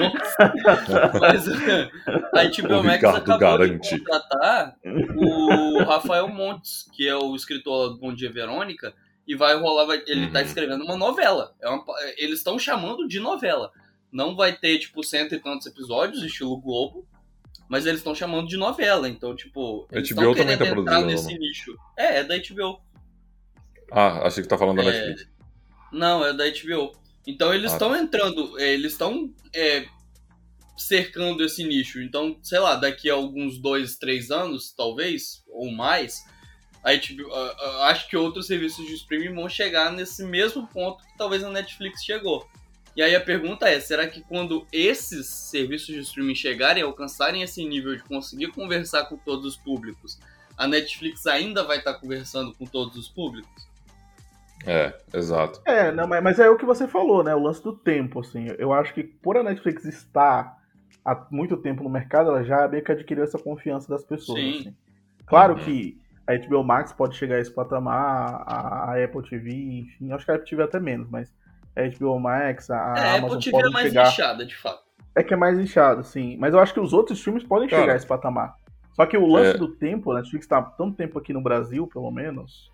[0.00, 0.52] Nossa.
[1.20, 3.96] Mas a HBO o Max Ricardo acabou garante.
[3.96, 4.76] de contratar
[5.14, 8.94] o Rafael Montes, que é o escritor do Bom Dia Verônica
[9.30, 10.32] e vai rolar, vai, ele tá uhum.
[10.32, 11.54] tá escrevendo uma novela.
[11.60, 11.84] É uma,
[12.16, 13.70] eles estão chamando de novela.
[14.10, 17.06] Não vai ter, tipo, cento e tantos episódios, estilo Globo,
[17.68, 19.08] mas eles estão chamando de novela.
[19.08, 21.76] Então, tipo, eles estão querendo tá entrar nesse nicho.
[21.96, 22.82] É, é da HBO.
[23.92, 24.86] Ah, achei que tá falando da é...
[24.90, 25.30] Netflix.
[25.92, 26.92] Não, é da HBO.
[27.24, 28.02] Então eles estão ah, tá.
[28.02, 29.86] entrando, é, eles estão é,
[30.76, 32.02] cercando esse nicho.
[32.02, 36.24] Então, sei lá, daqui a alguns dois, três anos, talvez, ou mais,
[36.82, 41.16] a HBO, uh, acho que outros serviços de streaming vão chegar nesse mesmo ponto que
[41.16, 42.46] talvez a Netflix chegou.
[42.96, 47.64] E aí a pergunta é, será que quando esses serviços de streaming chegarem, alcançarem esse
[47.64, 50.18] nível de conseguir conversar com todos os públicos,
[50.56, 53.68] a Netflix ainda vai estar conversando com todos os públicos?
[54.66, 55.60] É, exato.
[55.64, 57.34] É, não, mas é o que você falou, né?
[57.34, 58.48] O lance do tempo, assim.
[58.58, 60.58] Eu acho que por a Netflix estar
[61.04, 64.38] há muito tempo no mercado, ela já meio que adquiriu essa confiança das pessoas.
[64.38, 64.58] Sim.
[64.60, 64.76] Assim.
[65.26, 65.64] Claro uhum.
[65.64, 65.98] que
[66.30, 70.30] a HBO Max pode chegar a esse patamar, a, a Apple TV, enfim, acho que
[70.30, 71.32] a Apple TV até menos, mas
[71.76, 74.08] a HBO Max, a, a é, Amazon Apple TV é mais chegar...
[74.08, 74.84] inchada, de fato.
[75.16, 76.36] É que é mais inchado, sim.
[76.38, 78.54] Mas eu acho que os outros streams podem Cara, chegar a esse patamar.
[78.92, 79.58] Só que o lance é...
[79.58, 82.70] do tempo, a Netflix está tanto tempo aqui no Brasil, pelo menos,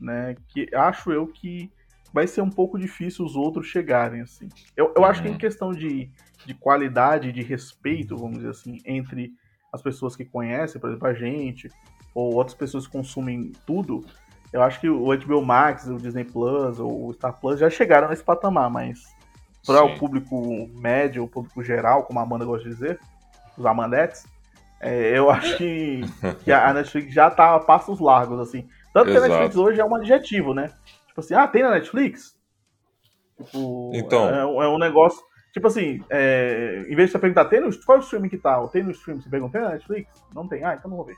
[0.00, 1.70] né, que acho eu que
[2.12, 4.48] vai ser um pouco difícil os outros chegarem, assim.
[4.76, 5.04] Eu, eu uhum.
[5.08, 5.38] acho que em uhum.
[5.38, 6.10] questão de,
[6.46, 9.32] de qualidade, de respeito, vamos dizer assim, entre
[9.72, 11.68] as pessoas que conhecem, por exemplo, a gente,
[12.14, 14.04] ou outras pessoas consumem tudo,
[14.52, 18.08] eu acho que o HBO Max, o Disney Plus ou o Star Plus já chegaram
[18.08, 19.04] nesse patamar, mas
[19.64, 22.98] para o público médio, o público geral, como a Amanda gosta de dizer,
[23.56, 24.26] os Amandetes,
[24.80, 26.00] é, eu acho que,
[26.42, 28.66] que, a Netflix já tá a passos largos, assim.
[28.92, 29.26] Tanto Exato.
[29.26, 30.72] que a Netflix hoje é um adjetivo, né?
[31.06, 32.34] Tipo assim, ah, tem na Netflix?
[33.36, 34.28] Tipo, então.
[34.28, 35.20] É, é, um negócio.
[35.52, 38.38] Tipo assim, é, em vez de você perguntar, tem no, qual é o streaming que
[38.38, 38.66] tá?
[38.68, 39.20] Tem no stream?
[39.20, 40.10] Você pergunta, tem na Netflix?
[40.34, 40.64] Não tem?
[40.64, 41.16] Ah, então não vou ver.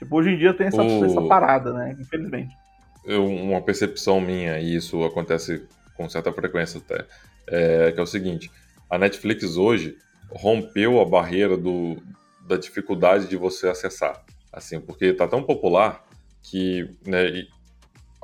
[0.00, 1.04] Tipo, hoje em dia tem essa, o...
[1.04, 1.94] essa parada, né?
[2.00, 2.56] Infelizmente.
[3.04, 5.62] Eu, uma percepção minha, e isso acontece
[5.94, 7.04] com certa frequência até,
[7.46, 8.50] é que é o seguinte:
[8.88, 9.96] a Netflix hoje
[10.30, 11.98] rompeu a barreira do,
[12.46, 14.24] da dificuldade de você acessar.
[14.50, 16.04] Assim, porque está tão popular
[16.42, 17.44] que né,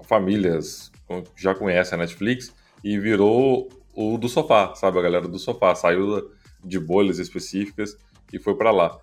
[0.02, 0.90] famílias
[1.36, 4.98] já conhecem a Netflix e virou o do sofá, sabe?
[4.98, 6.30] A galera do sofá saiu
[6.64, 7.98] de bolhas específicas
[8.32, 8.98] e foi para lá.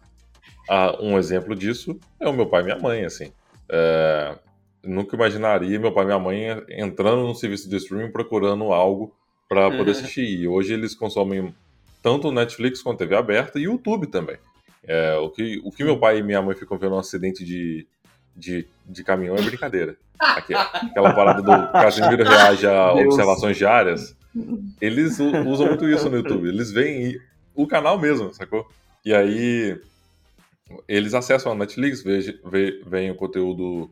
[0.69, 3.32] Ah, um exemplo disso é o meu pai e minha mãe, assim.
[3.69, 4.38] É,
[4.84, 9.13] nunca imaginaria meu pai e minha mãe entrando no serviço de streaming procurando algo
[9.47, 10.26] para poder assistir.
[10.26, 11.54] E hoje eles consomem
[12.02, 14.38] tanto Netflix quanto TV aberta e YouTube também.
[14.86, 17.88] É, o, que, o que meu pai e minha mãe ficam vendo um acidente de,
[18.36, 19.95] de, de caminhão é brincadeira.
[20.19, 23.13] aquela parada do Casimiro reage a Deus.
[23.13, 24.15] observações diárias.
[24.82, 26.47] Eles usam muito isso no YouTube.
[26.49, 27.19] Eles veem
[27.56, 28.67] o canal mesmo, sacou?
[29.06, 29.80] E aí
[30.88, 32.03] eles acessam a Netflix,
[32.86, 33.89] veem o conteúdo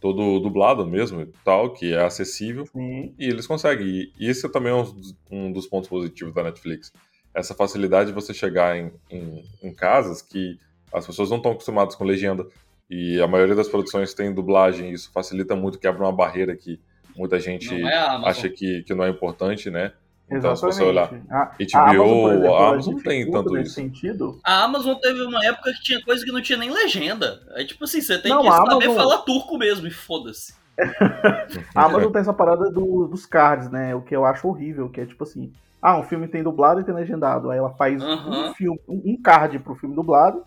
[0.00, 3.14] todo dublado mesmo e tal, que é acessível, Sim.
[3.18, 4.12] e eles conseguem.
[4.18, 6.92] E isso também é um, um, dos pontos positivos da Netflix.
[7.34, 10.58] Essa facilidade de você chegar em, em, em casas que
[10.92, 12.46] as pessoas não estão acostumadas com legenda,
[12.88, 16.80] e a maioria das produções tem dublagem, e isso facilita muito, quebra uma barreira que
[17.14, 19.92] muita gente é acha que, que não é importante, né?
[20.30, 20.74] Então, Exatamente.
[20.74, 23.74] se você olhar a, HBO, a Amazon, exemplo, a Amazon não tem tanto isso.
[23.74, 24.40] Sentido.
[24.44, 27.40] A Amazon teve uma época que tinha coisa que não tinha nem legenda.
[27.52, 28.94] É tipo assim, você tem não, que saber Amazon...
[28.96, 30.54] falar turco mesmo e foda-se.
[31.74, 33.94] a Amazon tem essa parada do, dos cards, né?
[33.94, 36.84] O que eu acho horrível, que é tipo assim, ah, um filme tem dublado e
[36.84, 37.50] tem legendado.
[37.50, 40.44] Aí ela faz um filme, um card pro filme dublado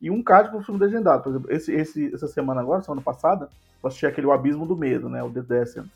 [0.00, 1.22] e um card pro filme legendado.
[1.22, 3.50] Por exemplo, esse, esse, essa semana agora, semana passada,
[3.82, 5.22] eu assisti aquele O Abismo do Medo, né?
[5.22, 5.86] O The Descent.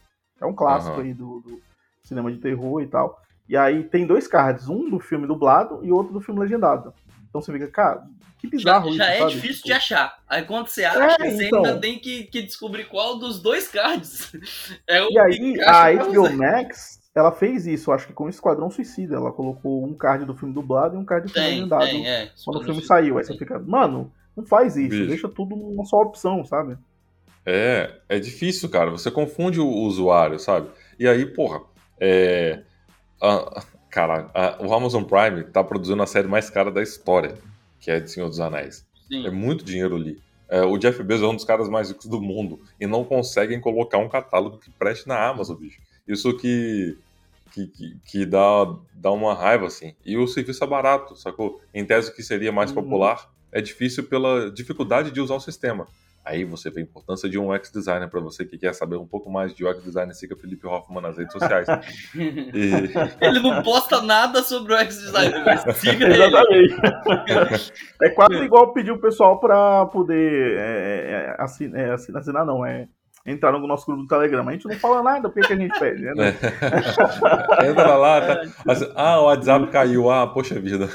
[0.40, 1.62] É um clássico aí do, do
[2.03, 3.21] cinema de terror e tal.
[3.49, 6.95] E aí tem dois cards, um do filme dublado e outro do filme legendado.
[7.29, 8.05] Então você fica, cara,
[8.38, 9.33] que bizarro já, já isso, é sabe?
[9.33, 9.67] difícil tipo...
[9.67, 10.19] de achar.
[10.29, 11.65] Aí quando você acha, é, você então...
[11.65, 14.33] ainda tem que, que, descobrir qual dos dois cards.
[14.87, 18.71] É o e aí a HBO Max, ela fez isso, acho que com o Esquadrão
[18.71, 19.17] Suicida.
[19.17, 21.87] Ela colocou um card do filme dublado e um card do filme tem, legendado.
[21.87, 22.31] Tem, é.
[22.45, 23.19] Quando o filme saiu.
[23.19, 25.07] Aí você fica, mano, não faz isso, Bicho.
[25.07, 26.77] deixa tudo numa só opção, sabe?
[27.47, 28.91] É, é difícil, cara.
[28.91, 30.69] Você confunde o usuário, sabe?
[30.99, 31.61] E aí, porra,
[32.03, 32.62] é
[33.23, 37.35] ah, cara, o Amazon Prime tá produzindo a série mais cara da história,
[37.79, 38.85] que é de Senhor dos Anéis.
[39.07, 39.25] Sim.
[39.25, 40.21] É muito dinheiro ali.
[40.49, 43.61] É, o Jeff Bezos é um dos caras mais ricos do mundo e não conseguem
[43.61, 45.81] colocar um catálogo que preste na Amazon, bicho.
[46.07, 46.99] Isso que,
[47.53, 49.95] que, que, que dá, dá uma raiva, assim.
[50.05, 51.62] E o serviço é barato, sacou?
[51.73, 52.83] Em tese que seria mais uhum.
[52.83, 55.87] popular, é difícil pela dificuldade de usar o sistema.
[56.25, 59.07] Aí você vê a importância de um UX designer para você que quer saber um
[59.07, 61.67] pouco mais de UX design, siga Felipe Hoffman nas redes sociais.
[62.15, 62.71] e...
[63.21, 67.73] Ele não posta nada sobre o UX design, mas siga Exatamente.
[68.03, 72.87] é quase igual pedir o pessoal para poder é, é, assinar, é, assinar, não, é
[73.27, 74.49] entrar no nosso grupo do Telegram.
[74.49, 76.03] A gente não fala nada, por que, que a gente pede?
[76.03, 76.13] Né?
[77.61, 77.67] É.
[77.71, 78.43] Entra lá, tá...
[78.69, 80.89] Assim, ah, o WhatsApp caiu, ah, poxa vida.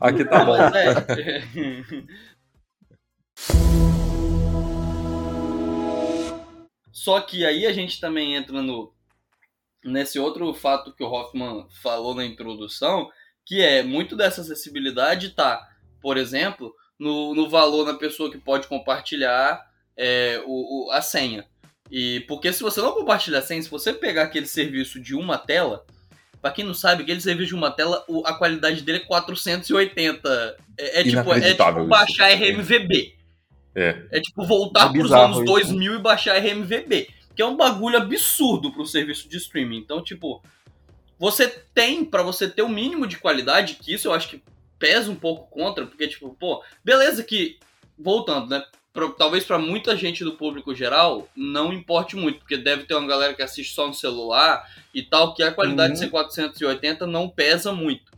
[0.00, 0.56] Aqui tá bom.
[6.98, 8.92] Só que aí a gente também entra no,
[9.84, 13.08] nesse outro fato que o Hoffman falou na introdução,
[13.46, 15.64] que é muito dessa acessibilidade tá,
[16.02, 19.64] por exemplo, no, no valor na pessoa que pode compartilhar
[19.96, 21.46] é, o, o, a senha.
[21.88, 25.38] E porque se você não compartilhar a senha, se você pegar aquele serviço de uma
[25.38, 25.86] tela,
[26.42, 30.56] para quem não sabe, aquele serviço de uma tela, a qualidade dele é 480.
[30.76, 33.17] É, é tipo, é tipo baixar RMVB.
[33.78, 34.02] É.
[34.10, 36.00] É tipo voltar é pros anos 2000 isso.
[36.00, 37.10] e baixar RMVB.
[37.36, 39.78] Que é um bagulho absurdo pro serviço de streaming.
[39.78, 40.42] Então, tipo,
[41.16, 44.42] você tem, para você ter o um mínimo de qualidade, que isso eu acho que
[44.80, 47.58] pesa um pouco contra, porque, tipo, pô, beleza que,
[47.96, 48.64] voltando, né?
[48.92, 53.06] Pra, talvez para muita gente do público geral não importe muito, porque deve ter uma
[53.06, 55.94] galera que assiste só no celular e tal, que a qualidade uhum.
[55.94, 58.10] de ser 480 não pesa muito.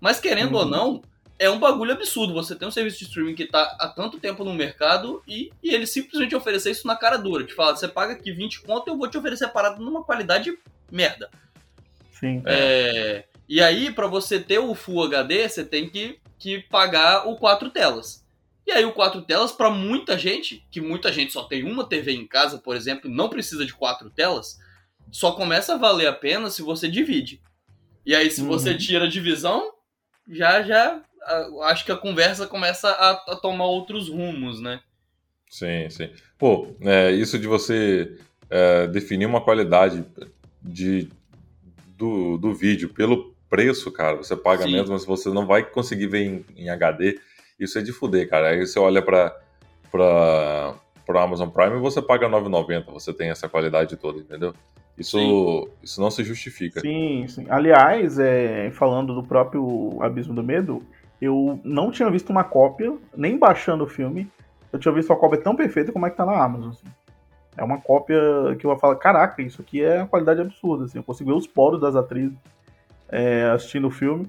[0.00, 0.60] Mas querendo uhum.
[0.60, 1.02] ou não,
[1.42, 2.32] é um bagulho absurdo.
[2.34, 5.74] Você tem um serviço de streaming que tá há tanto tempo no mercado e, e
[5.74, 7.44] ele simplesmente oferecer isso na cara dura.
[7.44, 10.56] Te fala, você paga aqui 20 conto, eu vou te oferecer a parada numa qualidade
[10.90, 11.28] merda.
[12.12, 12.42] Sim.
[12.46, 17.36] É, e aí, para você ter o Full HD, você tem que, que pagar o
[17.36, 18.24] 4 telas.
[18.64, 22.12] E aí, o 4 telas, para muita gente, que muita gente só tem uma TV
[22.12, 24.60] em casa, por exemplo, e não precisa de quatro telas,
[25.10, 27.42] só começa a valer a pena se você divide.
[28.06, 28.46] E aí, se uhum.
[28.46, 29.72] você tira a divisão,
[30.28, 31.02] já já
[31.64, 34.80] acho que a conversa começa a, a, tomar outros rumos, né?
[35.48, 36.10] Sim, sim.
[36.38, 38.16] Pô, é, isso de você
[38.50, 40.04] é, definir uma qualidade
[40.62, 41.08] de,
[41.96, 42.88] do, do vídeo.
[42.88, 44.72] Pelo preço, cara, você paga Sim.
[44.72, 47.18] mesmo, mas você não vai conseguir ver em, em, HD.
[47.60, 48.48] Isso é de fuder, cara.
[48.48, 49.36] Aí você olha pra,
[49.90, 52.86] pra, pra Amazon Prime e você paga 9,90.
[52.92, 54.54] Você tem essa qualidade toda, entendeu?
[54.96, 56.80] Isso, isso não se justifica.
[56.80, 57.46] Sim, sim.
[57.48, 60.82] Aliás, é, falando do próprio Abismo do Medo,
[61.22, 64.28] eu não tinha visto uma cópia, nem baixando o filme.
[64.72, 66.70] Eu tinha visto uma cópia tão perfeita como é que tá na Amazon.
[66.70, 66.86] Assim.
[67.56, 68.18] É uma cópia
[68.58, 70.84] que eu vou falar, caraca, isso aqui é uma qualidade absurda.
[70.84, 70.98] Assim.
[70.98, 72.36] Eu consigo ver os poros das atrizes
[73.08, 74.28] é, assistindo o filme.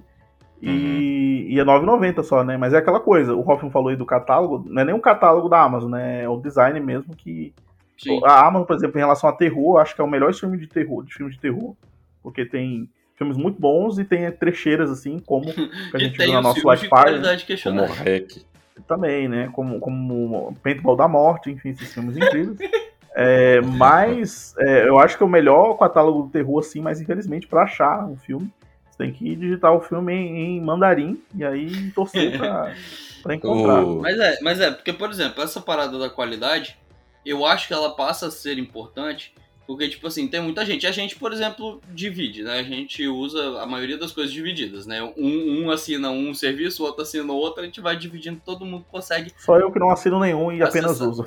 [0.62, 1.50] E, uhum.
[1.50, 2.56] e é 9,90 só, né?
[2.56, 5.48] Mas é aquela coisa, o Hoffman falou aí do catálogo, não é nem um catálogo
[5.48, 6.22] da Amazon, né?
[6.22, 7.52] É o design mesmo que.
[7.98, 8.20] Sim.
[8.24, 10.68] A Amazon, por exemplo, em relação a terror, acho que é o melhor filme de
[10.68, 11.74] terror, de filme de terror.
[12.22, 12.88] Porque tem
[13.24, 15.46] filmes muito bons e tem trecheiras, assim, como
[15.92, 17.18] a gente viu na nossa Life Fire.
[17.18, 17.38] Né?
[17.62, 18.44] Como Hack.
[18.86, 19.48] Também, né?
[19.52, 22.58] Como, como Paintball da Morte, enfim, esses filmes incríveis.
[23.16, 27.46] É, mas é, eu acho que é o melhor catálogo do terror, assim, mas infelizmente,
[27.46, 28.50] para achar um filme,
[28.90, 32.74] você tem que digitar o filme em, em mandarim e aí torcer pra,
[33.22, 33.82] pra encontrar.
[33.82, 36.76] Mas é, mas é, porque, por exemplo, essa parada da qualidade,
[37.24, 39.32] eu acho que ela passa a ser importante
[39.66, 40.86] porque, tipo assim, tem muita gente.
[40.86, 42.58] A gente, por exemplo, divide, né?
[42.58, 45.02] A gente usa a maioria das coisas divididas, né?
[45.16, 48.84] Um, um assina um serviço, o outro assina outro, a gente vai dividindo, todo mundo
[48.90, 49.32] consegue.
[49.38, 51.24] Só eu que não assino nenhum e apenas uso.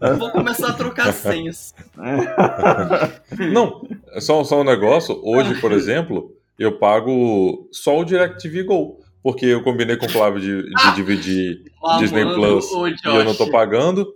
[0.00, 1.74] Eu vou começar a trocar senhas.
[3.52, 3.86] Não,
[4.20, 5.20] só, só um negócio.
[5.24, 9.02] Hoje, por exemplo, eu pago só o DirecTV Go.
[9.22, 13.24] Porque eu combinei com o Flávio de, de dividir ah, Disney mano, Plus e eu
[13.24, 14.12] não tô pagando.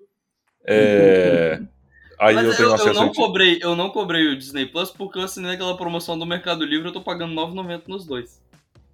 [0.66, 1.60] É.
[2.18, 4.90] Aí Mas eu tenho eu, acesso eu não cobrei, eu não cobrei o Disney Plus
[4.90, 8.40] porque eu assinei aquela promoção do Mercado Livre, eu tô pagando 9,90 nos dois.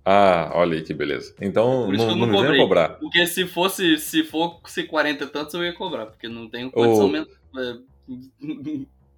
[0.05, 1.35] Ah, olha aí que beleza.
[1.41, 2.89] Então não, não, não me venha cobrar.
[2.99, 7.11] Porque se fosse, se fosse 40 e tantos, eu ia cobrar, porque não tenho condição
[7.11, 7.61] o...
[7.61, 7.79] É...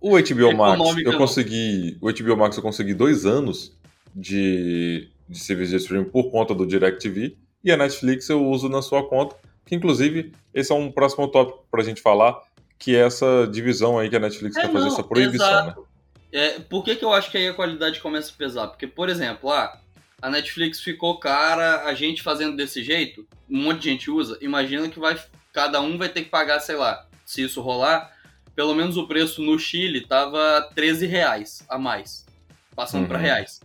[0.00, 1.96] O HBO Max, eu consegui.
[1.98, 3.74] O HBO Max eu consegui dois anos
[4.14, 7.38] de, de serviço de streaming por conta do DirecTV.
[7.64, 9.34] E a Netflix eu uso na sua conta.
[9.64, 12.38] Que inclusive, esse é um próximo tópico pra gente falar
[12.78, 15.80] que é essa divisão aí que a Netflix é, quer fazer, essa proibição, exato.
[15.80, 15.86] né?
[16.32, 18.66] É, por que, que eu acho que aí a qualidade começa a pesar?
[18.66, 19.78] Porque, por exemplo, ah,
[20.20, 24.88] a Netflix ficou cara, a gente fazendo desse jeito, um monte de gente usa, imagina
[24.88, 25.16] que vai
[25.54, 28.12] cada um vai ter que pagar, sei lá, se isso rolar,
[28.56, 32.26] pelo menos o preço no Chile tava 13 reais a mais,
[32.74, 33.08] passando uhum.
[33.08, 33.60] para reais.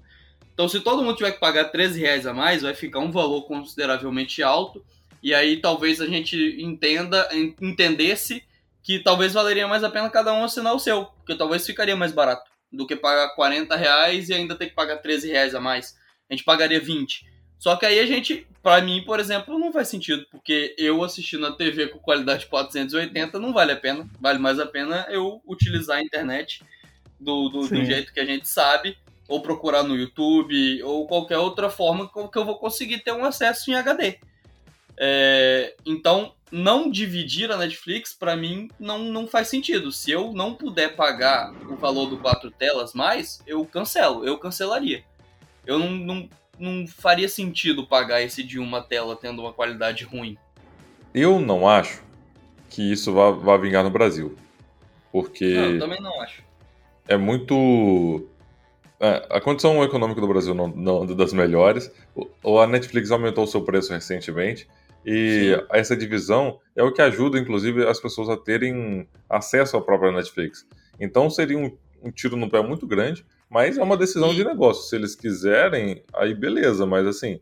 [0.54, 3.44] Então, se todo mundo tiver que pagar 13 reais a mais, vai ficar um valor
[3.44, 4.86] consideravelmente alto,
[5.24, 7.28] e aí talvez a gente entenda,
[7.60, 8.44] entendesse
[8.90, 12.12] que talvez valeria mais a pena cada um assinar o seu, porque talvez ficaria mais
[12.12, 15.96] barato do que pagar 40 reais e ainda ter que pagar 13 reais a mais.
[16.28, 17.24] A gente pagaria 20.
[17.60, 21.46] Só que aí a gente, para mim, por exemplo, não faz sentido, porque eu assistindo
[21.46, 24.10] a TV com qualidade 480 não vale a pena.
[24.20, 26.64] Vale mais a pena eu utilizar a internet
[27.20, 28.98] do, do, do jeito que a gente sabe,
[29.28, 33.70] ou procurar no YouTube, ou qualquer outra forma que eu vou conseguir ter um acesso
[33.70, 34.18] em HD.
[34.98, 39.92] É, então, não dividir a Netflix, para mim, não, não faz sentido.
[39.92, 45.04] Se eu não puder pagar o valor do quatro telas mais, eu cancelo, eu cancelaria.
[45.66, 50.38] Eu não, não, não faria sentido pagar esse de uma tela tendo uma qualidade ruim.
[51.14, 52.04] Eu não acho
[52.70, 54.36] que isso vá, vá vingar no Brasil.
[55.12, 55.54] Porque.
[55.54, 56.44] Não, eu também não acho.
[57.08, 58.28] É muito.
[59.00, 61.92] É, a condição econômica do Brasil não, não é das melhores.
[62.44, 64.68] O, a Netflix aumentou o seu preço recentemente.
[65.12, 65.66] E Sim.
[65.72, 70.68] essa divisão é o que ajuda, inclusive, as pessoas a terem acesso à própria Netflix.
[71.00, 74.88] Então seria um, um tiro no pé muito grande, mas é uma decisão de negócio.
[74.88, 77.40] Se eles quiserem, aí beleza, mas assim,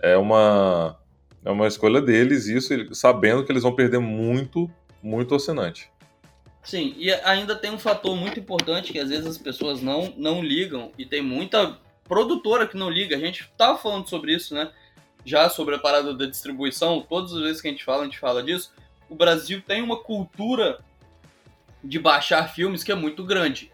[0.00, 0.96] é uma,
[1.44, 4.70] é uma escolha deles, isso sabendo que eles vão perder muito,
[5.02, 5.90] muito assinante.
[6.62, 10.40] Sim, e ainda tem um fator muito importante que às vezes as pessoas não, não
[10.40, 13.16] ligam, e tem muita produtora que não liga.
[13.16, 14.70] A gente tava falando sobre isso, né?
[15.28, 18.18] Já sobre a parada da distribuição, todas as vezes que a gente fala, a gente
[18.18, 18.72] fala disso.
[19.08, 20.78] O Brasil tem uma cultura
[21.82, 23.70] de baixar filmes que é muito grande.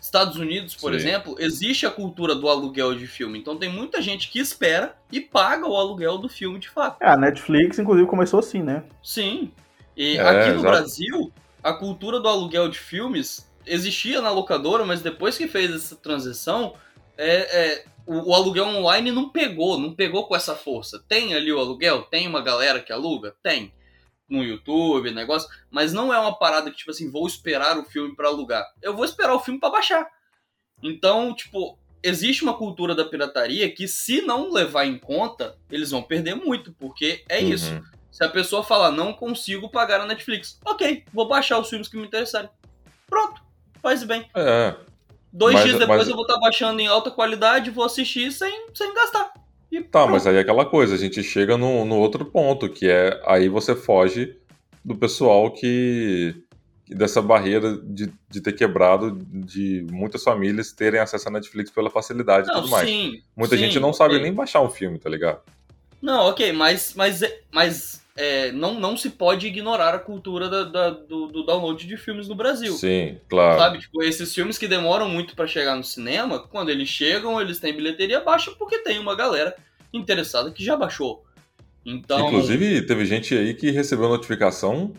[0.00, 0.98] Estados Unidos, por Sim.
[0.98, 3.38] exemplo, existe a cultura do aluguel de filme.
[3.38, 7.02] Então tem muita gente que espera e paga o aluguel do filme de fato.
[7.02, 8.84] É, a Netflix, inclusive, começou assim, né?
[9.02, 9.50] Sim.
[9.96, 10.62] E é, aqui no exato.
[10.62, 11.32] Brasil,
[11.62, 16.74] a cultura do aluguel de filmes existia na locadora, mas depois que fez essa transição,
[17.18, 21.04] é, é, o, o, aluguel online não pegou, não pegou com essa força.
[21.08, 23.74] Tem ali o aluguel, tem uma galera que aluga, tem
[24.28, 28.14] no YouTube, negócio, mas não é uma parada que tipo assim, vou esperar o filme
[28.14, 28.64] para alugar.
[28.80, 30.06] Eu vou esperar o filme para baixar.
[30.82, 36.02] Então, tipo, existe uma cultura da pirataria que se não levar em conta, eles vão
[36.02, 37.48] perder muito, porque é uhum.
[37.48, 37.82] isso.
[38.12, 41.96] Se a pessoa falar, não consigo pagar a Netflix, ok, vou baixar os filmes que
[41.96, 42.50] me interessarem.
[43.08, 43.42] Pronto,
[43.82, 44.28] faz bem.
[44.34, 44.74] É.
[45.38, 46.08] Dois mas, dias depois mas...
[46.08, 49.32] eu vou estar tá baixando em alta qualidade, vou assistir sem, sem gastar.
[49.70, 50.10] E tá, pronto.
[50.10, 53.48] mas aí é aquela coisa, a gente chega no, no outro ponto, que é aí
[53.48, 54.36] você foge
[54.84, 56.34] do pessoal que.
[56.88, 62.48] dessa barreira de, de ter quebrado de muitas famílias terem acesso à Netflix pela facilidade
[62.48, 62.88] não, e tudo mais.
[62.88, 64.24] Sim, Muita sim, gente não sabe okay.
[64.24, 65.40] nem baixar um filme, tá ligado?
[66.02, 67.20] Não, ok, mas, mas,
[67.52, 71.96] mas é, não, não se pode ignorar a cultura da, da, do, do, download de
[71.96, 72.74] filmes no Brasil.
[72.74, 73.60] Sim, claro.
[73.60, 77.60] Sabe, tipo, esses filmes que demoram muito para chegar no cinema, quando eles chegam, eles
[77.60, 79.54] têm bilheteria baixa porque tem uma galera
[79.92, 81.24] interessada que já baixou.
[81.86, 82.26] Então...
[82.26, 84.92] Inclusive, teve gente aí que recebeu notificação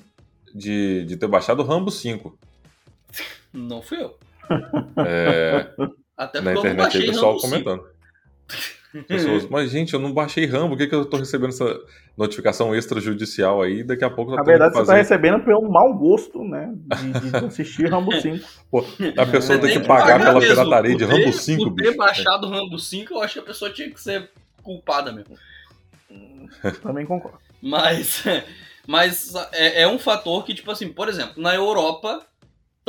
[0.56, 2.40] de, de ter baixado o Rambo 5.
[3.52, 4.18] Não fui eu.
[5.06, 5.68] É...
[6.16, 7.84] Até porque Na internet aí, pessoal Rambo comentando.
[8.50, 8.79] 5.
[9.08, 11.80] Pessoas, mas gente, eu não baixei Rambo, por que, que eu tô recebendo essa
[12.18, 13.84] notificação extrajudicial aí?
[13.84, 16.74] Daqui a pouco eu Na verdade, você tá recebendo pelo mau gosto, né?
[16.74, 18.46] De, de assistir Rambo 5.
[18.72, 18.84] Pô,
[19.18, 20.56] a pessoa tem que pagar pela mesmo.
[20.56, 21.92] pirataria de Rambo 5, por bicho.
[21.92, 24.30] ter baixado Rambo 5, eu acho que a pessoa tinha que ser
[24.64, 25.36] culpada mesmo.
[26.82, 27.38] Também concordo.
[27.62, 28.24] Mas,
[28.88, 32.26] mas é, é um fator que, tipo assim, por exemplo, na Europa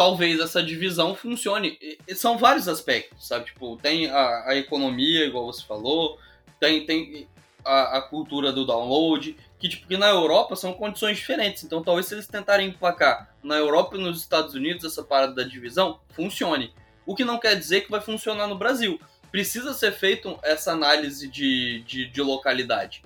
[0.00, 1.78] talvez essa divisão funcione.
[2.08, 3.44] E são vários aspectos, sabe?
[3.44, 6.18] Tipo, tem a, a economia, igual você falou,
[6.58, 7.28] tem, tem
[7.62, 11.64] a, a, cultura do download, que, tipo, que na Europa são condições diferentes.
[11.64, 15.42] Então, talvez se eles tentarem emplacar na Europa e nos Estados Unidos essa parada da
[15.42, 16.72] divisão, funcione.
[17.04, 18.98] O que não quer dizer que vai funcionar no Brasil.
[19.30, 23.02] Precisa ser feita essa análise de, de, de localidade.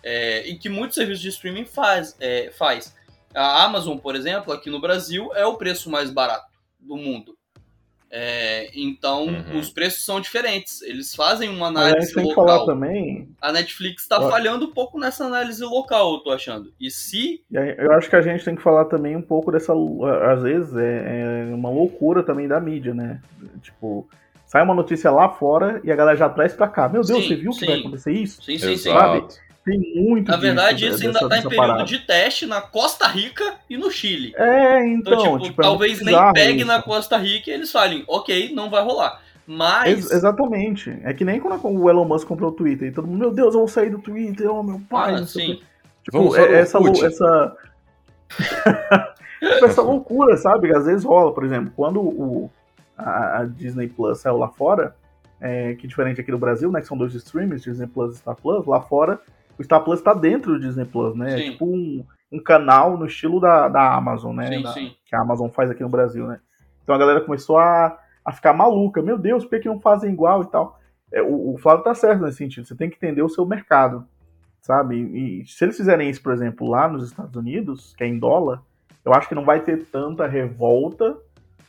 [0.00, 2.94] É, e que muitos serviços de streaming faz, é, faz.
[3.36, 7.36] A Amazon, por exemplo, aqui no Brasil é o preço mais barato do mundo.
[8.08, 9.58] É, então, uhum.
[9.58, 10.80] os preços são diferentes.
[10.80, 12.44] Eles fazem uma análise tem local.
[12.44, 13.28] Que falar também...
[13.40, 16.72] A Netflix está falhando um pouco nessa análise local, eu tô achando.
[16.80, 17.44] E se.
[17.50, 19.74] Eu acho que a gente tem que falar também um pouco dessa.
[20.32, 23.20] Às vezes é, é uma loucura também da mídia, né?
[23.60, 24.08] Tipo,
[24.46, 26.88] sai uma notícia lá fora e a galera já traz pra cá.
[26.88, 27.58] Meu Deus, sim, você viu sim.
[27.58, 28.42] que vai acontecer isso?
[28.42, 28.90] Sim, sim, sim.
[29.66, 31.84] Tem muito Na verdade, disso, isso ainda está em período parada.
[31.84, 34.32] de teste na Costa Rica e no Chile.
[34.36, 35.12] É, então.
[35.12, 36.66] então tipo, tipo, é talvez nem pegue isso.
[36.66, 39.20] na Costa Rica e eles falem, ok, não vai rolar.
[39.44, 39.92] Mas.
[39.92, 40.96] Ex exatamente.
[41.02, 43.54] É que nem quando o Elon Musk comprou o Twitter e todo mundo, meu Deus,
[43.54, 45.16] eu vou sair do Twitter, oh meu pai.
[45.16, 45.60] Ah, sim.
[46.04, 47.56] Tipo, é, essa, essa...
[49.64, 50.72] essa loucura, sabe?
[50.72, 52.48] Às vezes rola, por exemplo, quando o,
[52.96, 54.94] a, a Disney Plus saiu lá fora,
[55.40, 56.80] é, que diferente aqui do Brasil, né?
[56.80, 59.20] Que são dois streams, Disney Plus e Star Plus, lá fora
[59.58, 61.34] o Star Plus está dentro do Disney Plus, né?
[61.34, 61.42] É sim.
[61.42, 64.46] É tipo um, um canal no estilo da, da Amazon, né?
[64.48, 64.94] Sim, da, sim.
[65.04, 66.40] Que a Amazon faz aqui no Brasil, né?
[66.82, 69.02] Então a galera começou a, a ficar maluca.
[69.02, 70.78] Meu Deus, por que não fazem igual e tal?
[71.12, 72.66] É, o, o Flávio tá certo nesse sentido.
[72.66, 74.06] Você tem que entender o seu mercado,
[74.60, 74.96] sabe?
[74.96, 78.18] E, e se eles fizerem isso, por exemplo, lá nos Estados Unidos, que é em
[78.18, 78.62] dólar,
[79.04, 81.16] eu acho que não vai ter tanta revolta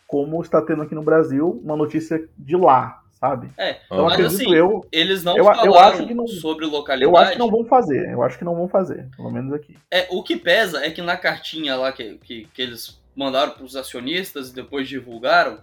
[0.08, 3.50] como está tendo aqui no Brasil, uma notícia de lá, sabe?
[3.58, 7.12] É, então, mas assim, eu, eles não eu, falaram eu acho que não, sobre localidade.
[7.12, 9.76] Eu acho que não vão fazer, eu acho que não vão fazer, pelo menos aqui.
[9.92, 13.64] É, o que pesa é que na cartinha lá que, que, que eles mandaram para
[13.64, 15.60] os acionistas e depois divulgaram,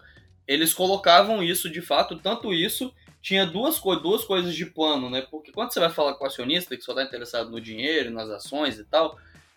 [0.47, 2.93] eles colocavam isso de fato, tanto isso,
[3.23, 5.25] tinha duas, duas coisas de plano, né?
[5.31, 8.29] Porque quando você vai falar com o acionista que só está interessado no dinheiro, nas
[8.29, 9.17] ações e tal,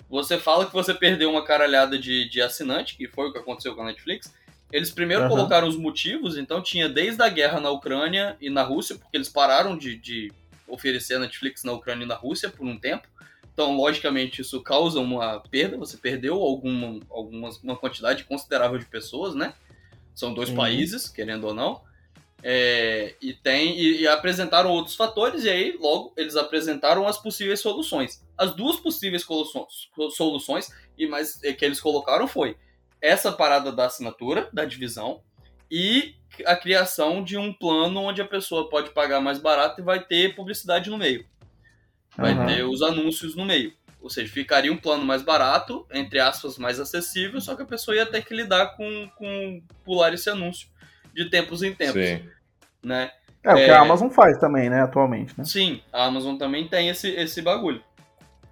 [0.10, 3.76] você fala que você perdeu uma caralhada de, de assinante, que foi o que aconteceu
[3.76, 4.34] com a Netflix,
[4.72, 5.30] eles primeiro uhum.
[5.30, 9.30] colocaram os motivos, então tinha desde a guerra na Ucrânia e na Rússia, porque eles
[9.30, 10.32] pararam de, de
[10.68, 13.08] oferecer Netflix na Ucrânia e na Rússia por um tempo.
[13.54, 19.34] Então, logicamente, isso causa uma perda, você perdeu alguma, alguma uma quantidade considerável de pessoas,
[19.34, 19.54] né?
[20.14, 20.58] São dois uhum.
[20.58, 21.82] países, querendo ou não.
[22.44, 27.60] É, e tem e, e, apresentaram outros fatores, e aí logo eles apresentaram as possíveis
[27.60, 28.24] soluções.
[28.38, 32.56] As duas possíveis soluções, soluções e mais é, que eles colocaram foi
[33.02, 35.22] essa parada da assinatura, da divisão,
[35.70, 40.00] e a criação de um plano onde a pessoa pode pagar mais barato e vai
[40.00, 41.26] ter publicidade no meio.
[42.16, 42.46] Vai uhum.
[42.46, 43.74] ter os anúncios no meio.
[44.02, 47.96] Ou seja, ficaria um plano mais barato, entre aspas, mais acessível, só que a pessoa
[47.96, 50.70] ia ter que lidar com, com pular esse anúncio
[51.14, 52.02] de tempos em tempos.
[52.02, 52.24] Sim.
[52.84, 53.12] Né?
[53.44, 53.78] É, o que a é.
[53.78, 55.44] Amazon faz também, né, atualmente, né?
[55.44, 57.84] Sim, a Amazon também tem esse, esse bagulho.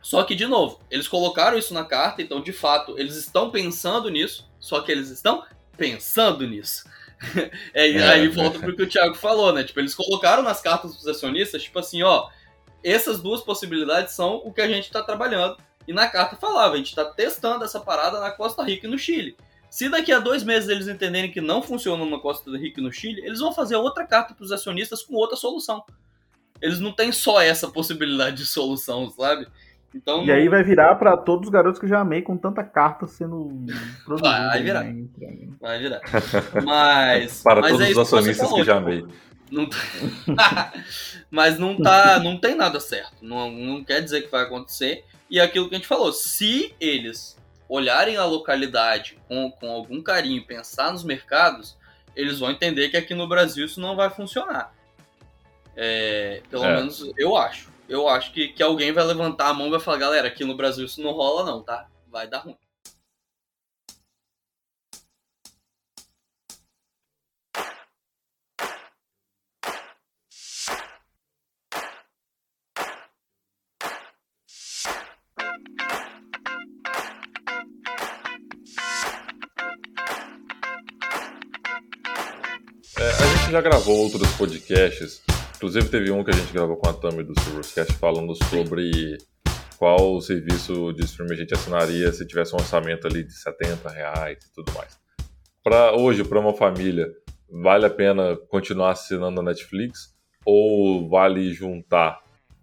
[0.05, 4.07] Só que, de novo, eles colocaram isso na carta, então, de fato, eles estão pensando
[4.07, 5.43] nisso, só que eles estão
[5.75, 6.87] pensando nisso.
[7.73, 9.63] é, é, aí volta pro que o Thiago falou, né?
[9.63, 12.29] Tipo, eles colocaram nas cartas dos acionistas, tipo assim, ó,
[12.83, 15.57] essas duas possibilidades são o que a gente tá trabalhando.
[15.87, 18.99] E na carta falava, a gente tá testando essa parada na Costa Rica e no
[18.99, 19.35] Chile.
[19.71, 22.91] Se daqui a dois meses eles entenderem que não funciona na Costa Rica e no
[22.91, 25.83] Chile, eles vão fazer outra carta para os acionistas com outra solução.
[26.61, 29.47] Eles não têm só essa possibilidade de solução, sabe?
[29.95, 32.61] Então, e aí vai virar para todos os garotos que eu já amei com tanta
[32.65, 33.65] carta sendo
[34.03, 34.49] produzida.
[34.49, 34.85] Vai virar.
[35.61, 36.01] Vai virar.
[36.65, 37.41] Mas.
[37.41, 39.05] para mas todos é os acionistas que, que já amei.
[39.49, 40.73] Não tá...
[41.31, 43.13] mas não tá, não tem nada certo.
[43.21, 45.05] Não, não quer dizer que vai acontecer.
[45.29, 47.37] E é aquilo que a gente falou, se eles
[47.69, 51.77] olharem a localidade com, com algum carinho e pensar nos mercados,
[52.15, 54.73] eles vão entender que aqui no Brasil isso não vai funcionar.
[55.75, 56.75] É, pelo é.
[56.75, 57.73] menos eu acho.
[57.87, 60.57] Eu acho que, que alguém vai levantar a mão e vai falar, galera, aqui no
[60.57, 61.87] Brasil isso não rola não, tá?
[62.09, 62.57] Vai dar ruim.
[83.55, 85.21] já gravou outros podcasts,
[85.65, 89.17] inclusive teve um que a gente gravou com a Tami do Silvercast falando sobre
[89.79, 94.45] qual serviço de streaming a gente assinaria se tivesse um orçamento ali de 70 reais
[94.45, 94.95] e tudo mais.
[95.63, 97.11] Para hoje, para uma família,
[97.49, 102.21] vale a pena continuar assinando a Netflix ou vale juntar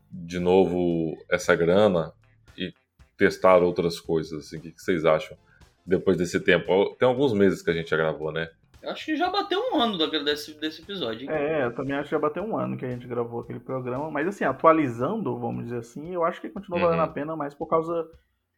[0.08, 2.12] de novo essa grana
[2.56, 2.72] e
[3.18, 4.46] testar outras coisas?
[4.46, 5.36] Assim, o que vocês acham
[5.84, 6.94] depois desse tempo?
[7.00, 8.48] Tem alguns meses que a gente já gravou, né?
[8.82, 11.22] Eu acho que já bateu um ano desse, desse episódio.
[11.22, 11.36] Hein?
[11.36, 14.10] É, eu também acho que já bateu um ano que a gente gravou aquele programa.
[14.10, 16.84] Mas assim, atualizando, vamos dizer assim, eu acho que continua uhum.
[16.86, 18.08] valendo a pena mais por causa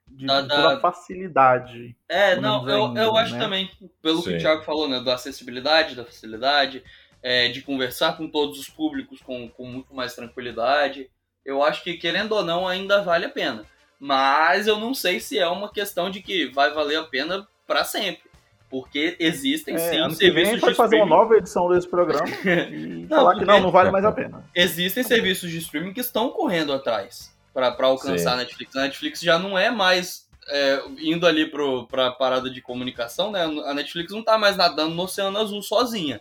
[0.07, 0.81] de, da, da...
[0.81, 1.95] facilidade.
[2.09, 3.39] É, não, eu, ainda, eu acho né?
[3.39, 3.71] também,
[4.01, 4.31] pelo Sim.
[4.31, 5.01] que o Thiago falou, né?
[5.01, 6.83] Da acessibilidade, da facilidade,
[7.23, 11.11] é, de conversar com todos os públicos com, com muito mais tranquilidade.
[11.45, 13.67] Eu acho que, querendo ou não, ainda vale a pena.
[14.01, 17.85] Mas eu não sei se é uma questão de que vai valer a pena para
[17.85, 18.34] sempre.
[18.75, 23.07] Porque existem é, sim ano serviços de pode fazer uma nova edição desse programa e
[23.09, 24.45] não, falar que não, não vale mais a pena.
[24.53, 28.35] Existem serviços de streaming que estão correndo atrás para alcançar sim.
[28.35, 28.75] a Netflix.
[28.75, 31.49] A Netflix já não é mais é, indo ali
[31.89, 33.45] para a parada de comunicação, né?
[33.45, 36.21] A Netflix não está mais nadando no Oceano Azul sozinha.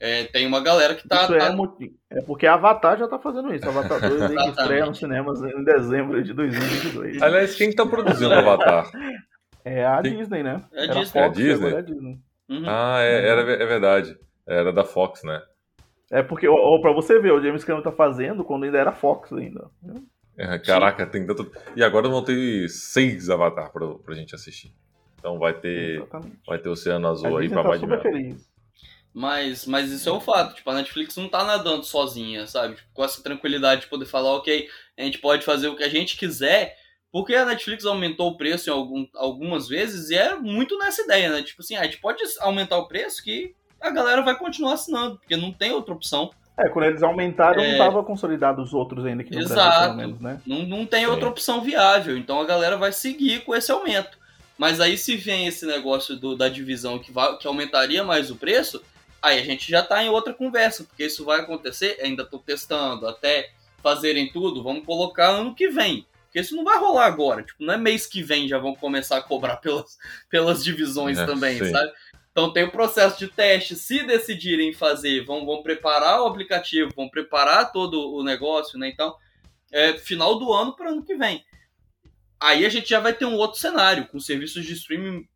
[0.00, 1.24] É, tem uma galera que tá.
[1.24, 1.56] Isso é, tá...
[2.12, 3.68] é porque a Avatar já tá fazendo isso.
[3.68, 7.20] Avatar 2 que estreia nos cinemas em dezembro de 2022.
[7.20, 8.90] Aliás, quem tá produzindo Avatar?
[9.66, 10.16] É a Tem...
[10.16, 10.62] Disney, né?
[10.72, 11.04] É a Disney.
[11.04, 11.74] Fox, é a Disney?
[11.74, 12.20] É a Disney.
[12.48, 12.64] Uhum.
[12.68, 14.16] Ah, é, era, é verdade.
[14.46, 15.42] Era da Fox, né?
[16.08, 19.32] É porque, ó, pra você ver, o James Cameron tá fazendo quando ainda era Fox
[19.32, 19.68] ainda.
[20.38, 21.10] É, caraca, Sim.
[21.10, 21.50] tem tanto.
[21.74, 24.72] E agora vão ter seis Avatar pra, pra gente assistir.
[25.18, 25.96] Então vai ter.
[25.96, 26.38] Exatamente.
[26.46, 28.48] Vai ter Oceano Azul aí pra tá mais de feliz.
[29.12, 32.76] Mas, mas isso é um fato, tipo, a Netflix não tá nadando sozinha, sabe?
[32.76, 35.88] Tipo, com essa tranquilidade de poder falar, ok, a gente pode fazer o que a
[35.88, 36.76] gente quiser
[37.16, 41.30] porque a Netflix aumentou o preço em algum, algumas vezes e é muito nessa ideia,
[41.30, 41.42] né?
[41.42, 45.34] Tipo assim, a gente pode aumentar o preço que a galera vai continuar assinando, porque
[45.34, 46.30] não tem outra opção.
[46.58, 47.68] É, quando eles aumentaram, é...
[47.68, 49.54] não estava consolidado os outros ainda aqui no Exato.
[49.54, 50.42] Brasil, pelo menos, né?
[50.46, 51.10] Não, não tem Sim.
[51.10, 54.18] outra opção viável, então a galera vai seguir com esse aumento.
[54.58, 58.36] Mas aí se vem esse negócio do, da divisão que, vai, que aumentaria mais o
[58.36, 58.84] preço,
[59.22, 63.08] aí a gente já está em outra conversa, porque isso vai acontecer, ainda estou testando,
[63.08, 63.52] até
[63.82, 66.06] fazerem tudo, vamos colocar ano que vem.
[66.36, 67.42] Porque isso não vai rolar agora.
[67.42, 69.96] Tipo, não é mês que vem já vão começar a cobrar pelas,
[70.28, 71.70] pelas divisões é, também, sim.
[71.70, 71.90] sabe?
[72.30, 73.74] Então tem o processo de teste.
[73.74, 78.90] Se decidirem fazer, vão, vão preparar o aplicativo, vão preparar todo o negócio, né?
[78.90, 79.16] Então,
[79.72, 81.42] é final do ano para ano que vem.
[82.38, 85.26] Aí a gente já vai ter um outro cenário, com serviços de streaming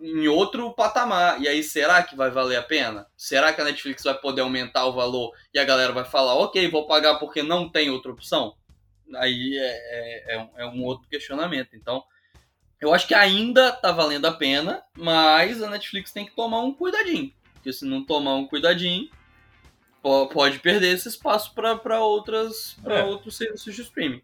[0.00, 1.42] em outro patamar.
[1.42, 3.06] E aí, será que vai valer a pena?
[3.14, 6.70] Será que a Netflix vai poder aumentar o valor e a galera vai falar, ok,
[6.70, 8.56] vou pagar porque não tem outra opção?
[9.16, 11.74] Aí é, é, é, um, é um outro questionamento.
[11.74, 12.02] Então,
[12.80, 16.72] eu acho que ainda tá valendo a pena, mas a Netflix tem que tomar um
[16.72, 17.32] cuidadinho.
[17.54, 19.08] Porque se não tomar um cuidadinho,
[20.32, 23.04] pode perder esse espaço para outras para é.
[23.04, 24.22] outros serviços de streaming.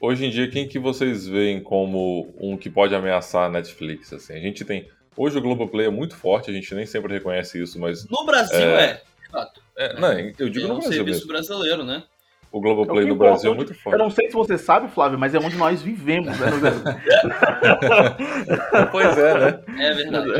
[0.00, 4.12] Hoje em dia, quem que vocês veem como um que pode ameaçar a Netflix?
[4.12, 7.62] Assim, a gente tem hoje o Globoplay é muito forte, a gente nem sempre reconhece
[7.62, 9.62] isso, mas no Brasil é, é de fato.
[9.76, 11.28] É, não, eu digo é no um Brasil serviço mesmo.
[11.28, 12.04] brasileiro, né?
[12.52, 13.94] O Globoplay é no Brasil é muito forte.
[13.94, 16.48] Eu não sei se você sabe, Flávio, mas é onde nós vivemos, né?
[18.92, 19.62] pois é, né?
[19.78, 20.30] É verdade.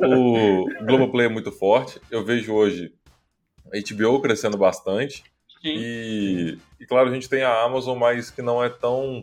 [0.00, 2.00] O, o Globoplay é muito forte.
[2.10, 2.90] Eu vejo hoje
[3.66, 5.22] a HBO crescendo bastante.
[5.60, 5.76] Sim.
[5.76, 9.22] E, e, claro, a gente tem a Amazon, mas que não é tão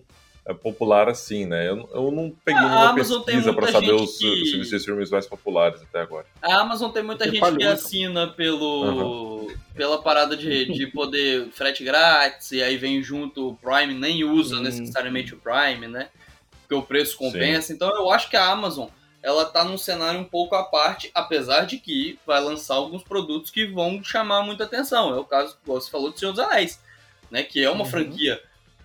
[0.54, 1.68] popular assim, né?
[1.68, 4.28] Eu, eu não peguei a nenhuma Amazon pesquisa para saber os, que...
[4.28, 6.28] os serviços de streaming mais populares até agora.
[6.42, 7.74] A Amazon tem muita gente falhou, que então.
[7.74, 9.56] assina pelo, uhum.
[9.74, 14.58] pela parada de, de poder frete grátis, e aí vem junto o Prime, nem usa
[14.58, 14.62] hum.
[14.62, 16.10] necessariamente o Prime, né?
[16.62, 17.68] Porque o preço compensa.
[17.68, 17.74] Sim.
[17.74, 18.88] Então eu acho que a Amazon
[19.24, 23.50] ela tá num cenário um pouco à parte, apesar de que vai lançar alguns produtos
[23.50, 25.16] que vão chamar muita atenção.
[25.16, 26.80] É o caso, como você falou, do Senhor dos Anéis,
[27.32, 27.42] né?
[27.42, 27.90] Que é uma uhum.
[27.90, 28.40] franquia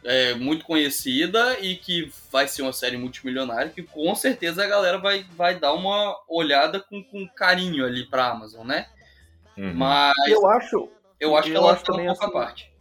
[0.04, 4.98] é, muito conhecida e que vai ser uma série multimilionária, que com certeza a galera
[4.98, 8.86] vai, vai dar uma olhada com, com carinho ali pra Amazon, né?
[9.56, 9.74] Uhum.
[9.74, 10.88] Mas eu acho,
[11.18, 12.72] eu acho que eu ela acho tá também um pouco assim, parte.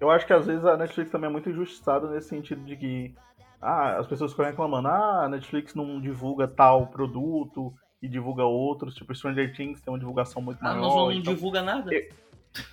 [0.00, 3.14] Eu acho que às vezes a Netflix também é muito injustiçada nesse sentido de que
[3.60, 8.94] ah, as pessoas ficam reclamando, ah, a Netflix não divulga tal produto e divulga outros,
[8.94, 10.78] tipo Stranger Things tem uma divulgação muito a maior.
[10.78, 11.34] Amazon não então...
[11.34, 11.90] divulga nada.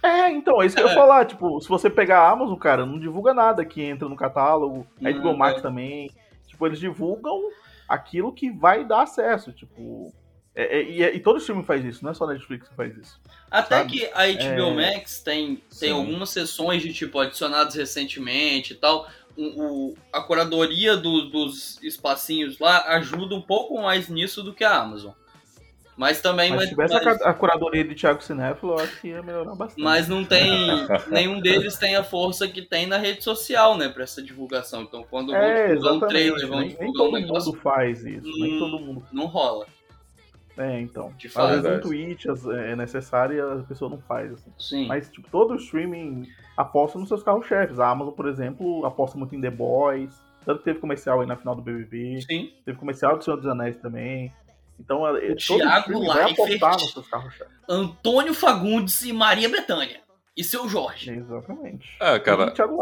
[0.02, 1.26] É, então, é isso que eu ia falar.
[1.26, 4.86] Tipo, se você pegar a Amazon, cara, não divulga nada que entra no catálogo.
[5.04, 6.12] A HBO Max também.
[6.48, 7.42] Tipo, eles divulgam
[7.88, 9.52] aquilo que vai dar acesso.
[9.52, 10.14] Tipo.
[10.56, 12.96] É, é, e, e, todo streaming faz isso, não é só a Netflix que faz
[12.96, 13.20] isso.
[13.50, 13.92] Até sabe?
[13.92, 14.94] que a HBO é...
[14.94, 19.08] Max tem, tem algumas sessões de tipo adicionados recentemente e tal.
[19.36, 19.44] O,
[19.92, 24.76] o a curadoria do, dos espacinhos lá ajuda um pouco mais nisso do que a
[24.76, 25.14] Amazon.
[25.96, 26.52] Mas também.
[26.52, 27.22] Mas se tivesse mas...
[27.22, 29.84] a curadoria de Thiago Cinéfilo, eu acho que ia melhorar bastante.
[29.84, 30.52] Mas não tem.
[31.12, 33.90] nenhum deles tem a força que tem na rede social, né?
[33.90, 34.82] Pra essa divulgação.
[34.82, 37.52] Então quando é, vão divulgar um trailer, vão divulgar nem todo um negócio.
[37.52, 39.06] Mundo faz isso, hum, nem todo mundo.
[39.12, 39.66] Não rola.
[40.58, 41.12] É, então.
[41.18, 44.34] De Às vezes um tweet é necessário e a pessoa não faz.
[44.34, 44.52] Assim.
[44.58, 44.88] Sim.
[44.88, 47.80] Mas, tipo, todo streaming aposta nos seus carros-chefes.
[47.80, 50.22] A Amazon, por exemplo, aposta muito em The Boys.
[50.46, 52.22] Tanto que teve comercial aí na final do BBB.
[52.22, 52.52] Sim.
[52.66, 54.32] Teve comercial do Senhor dos Anéis também.
[54.84, 57.54] Então, o todo Thiago vai apostar nos seus carros-chefes.
[57.70, 60.02] Antônio Fagundes e Maria Bethânia.
[60.36, 61.12] E seu Jorge.
[61.12, 61.88] Exatamente.
[62.00, 62.52] É, cara.
[62.52, 62.78] Thiago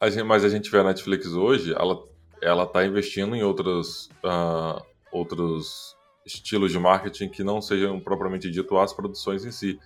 [0.00, 2.02] a gente, mas a gente vê a Netflix hoje, ela,
[2.40, 4.82] ela tá investindo em outros, uh,
[5.12, 5.94] outros
[6.24, 9.78] estilos de marketing que não sejam propriamente dito as produções em si.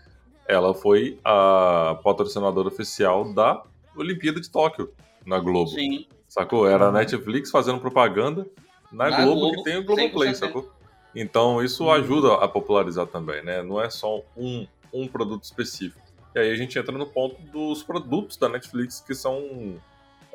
[0.46, 3.64] Ela foi a patrocinadora oficial da
[3.96, 4.92] Olimpíada de Tóquio
[5.26, 5.70] na Globo.
[5.70, 6.06] Sim.
[6.28, 6.68] Sacou?
[6.68, 8.46] Era a Netflix fazendo propaganda
[8.92, 10.34] na, Na Globo, Globo, que tem o Globoplay, 100%.
[10.34, 10.70] sacou?
[11.14, 13.62] Então isso ajuda a popularizar também, né?
[13.62, 16.02] Não é só um, um produto específico.
[16.34, 19.80] E aí a gente entra no ponto dos produtos da Netflix que são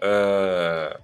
[0.01, 0.99] é,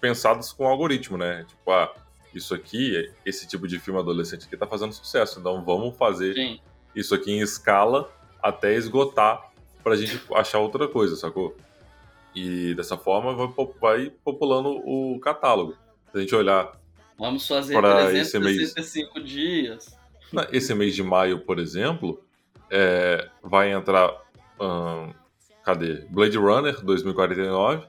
[0.00, 1.44] pensados com algoritmo, né?
[1.48, 1.94] Tipo, ah,
[2.34, 6.60] isso aqui, esse tipo de filme adolescente aqui tá fazendo sucesso, então vamos fazer Sim.
[6.94, 8.10] isso aqui em escala
[8.42, 9.50] até esgotar
[9.82, 11.56] pra gente achar outra coisa, sacou?
[12.34, 15.74] E dessa forma vai, vai populando o catálogo.
[16.12, 16.77] Se a gente olhar
[17.18, 18.56] Vamos fazer Pra esse mês.
[18.72, 19.96] 365 dias.
[20.52, 22.22] Esse mês de maio, por exemplo,
[22.70, 24.10] é, vai entrar.
[24.60, 25.10] ahn,
[25.64, 26.04] cadê?
[26.10, 27.86] Blade Runner 2049.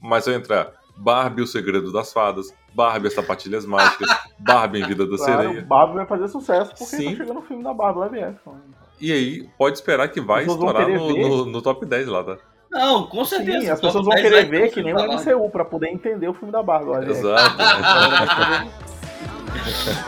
[0.00, 4.08] Mas vai entrar Barbie, o Segredo das Fadas, Barbie, as Sapatilhas Mágicas,
[4.38, 5.62] Barbie em Vida da Claro, Sereia.
[5.62, 7.10] Barbie vai fazer sucesso porque Sim.
[7.10, 8.54] tá chegando o filme da Barbie live action.
[9.00, 12.38] E aí, pode esperar que vai estourar no, no- no top 10 lá, tá?
[12.70, 13.60] Não, com certeza.
[13.60, 14.98] Sim, as Top pessoas vão 10 querer ver que nem o.
[15.12, 17.10] MCU pra poder entender o filme da Barbie.
[17.10, 17.54] Exato.
[17.54, 18.70] Então,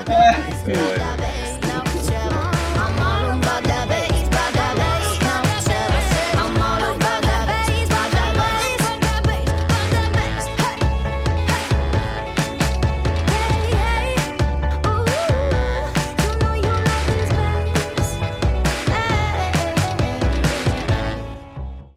[0.12, 1.51] É,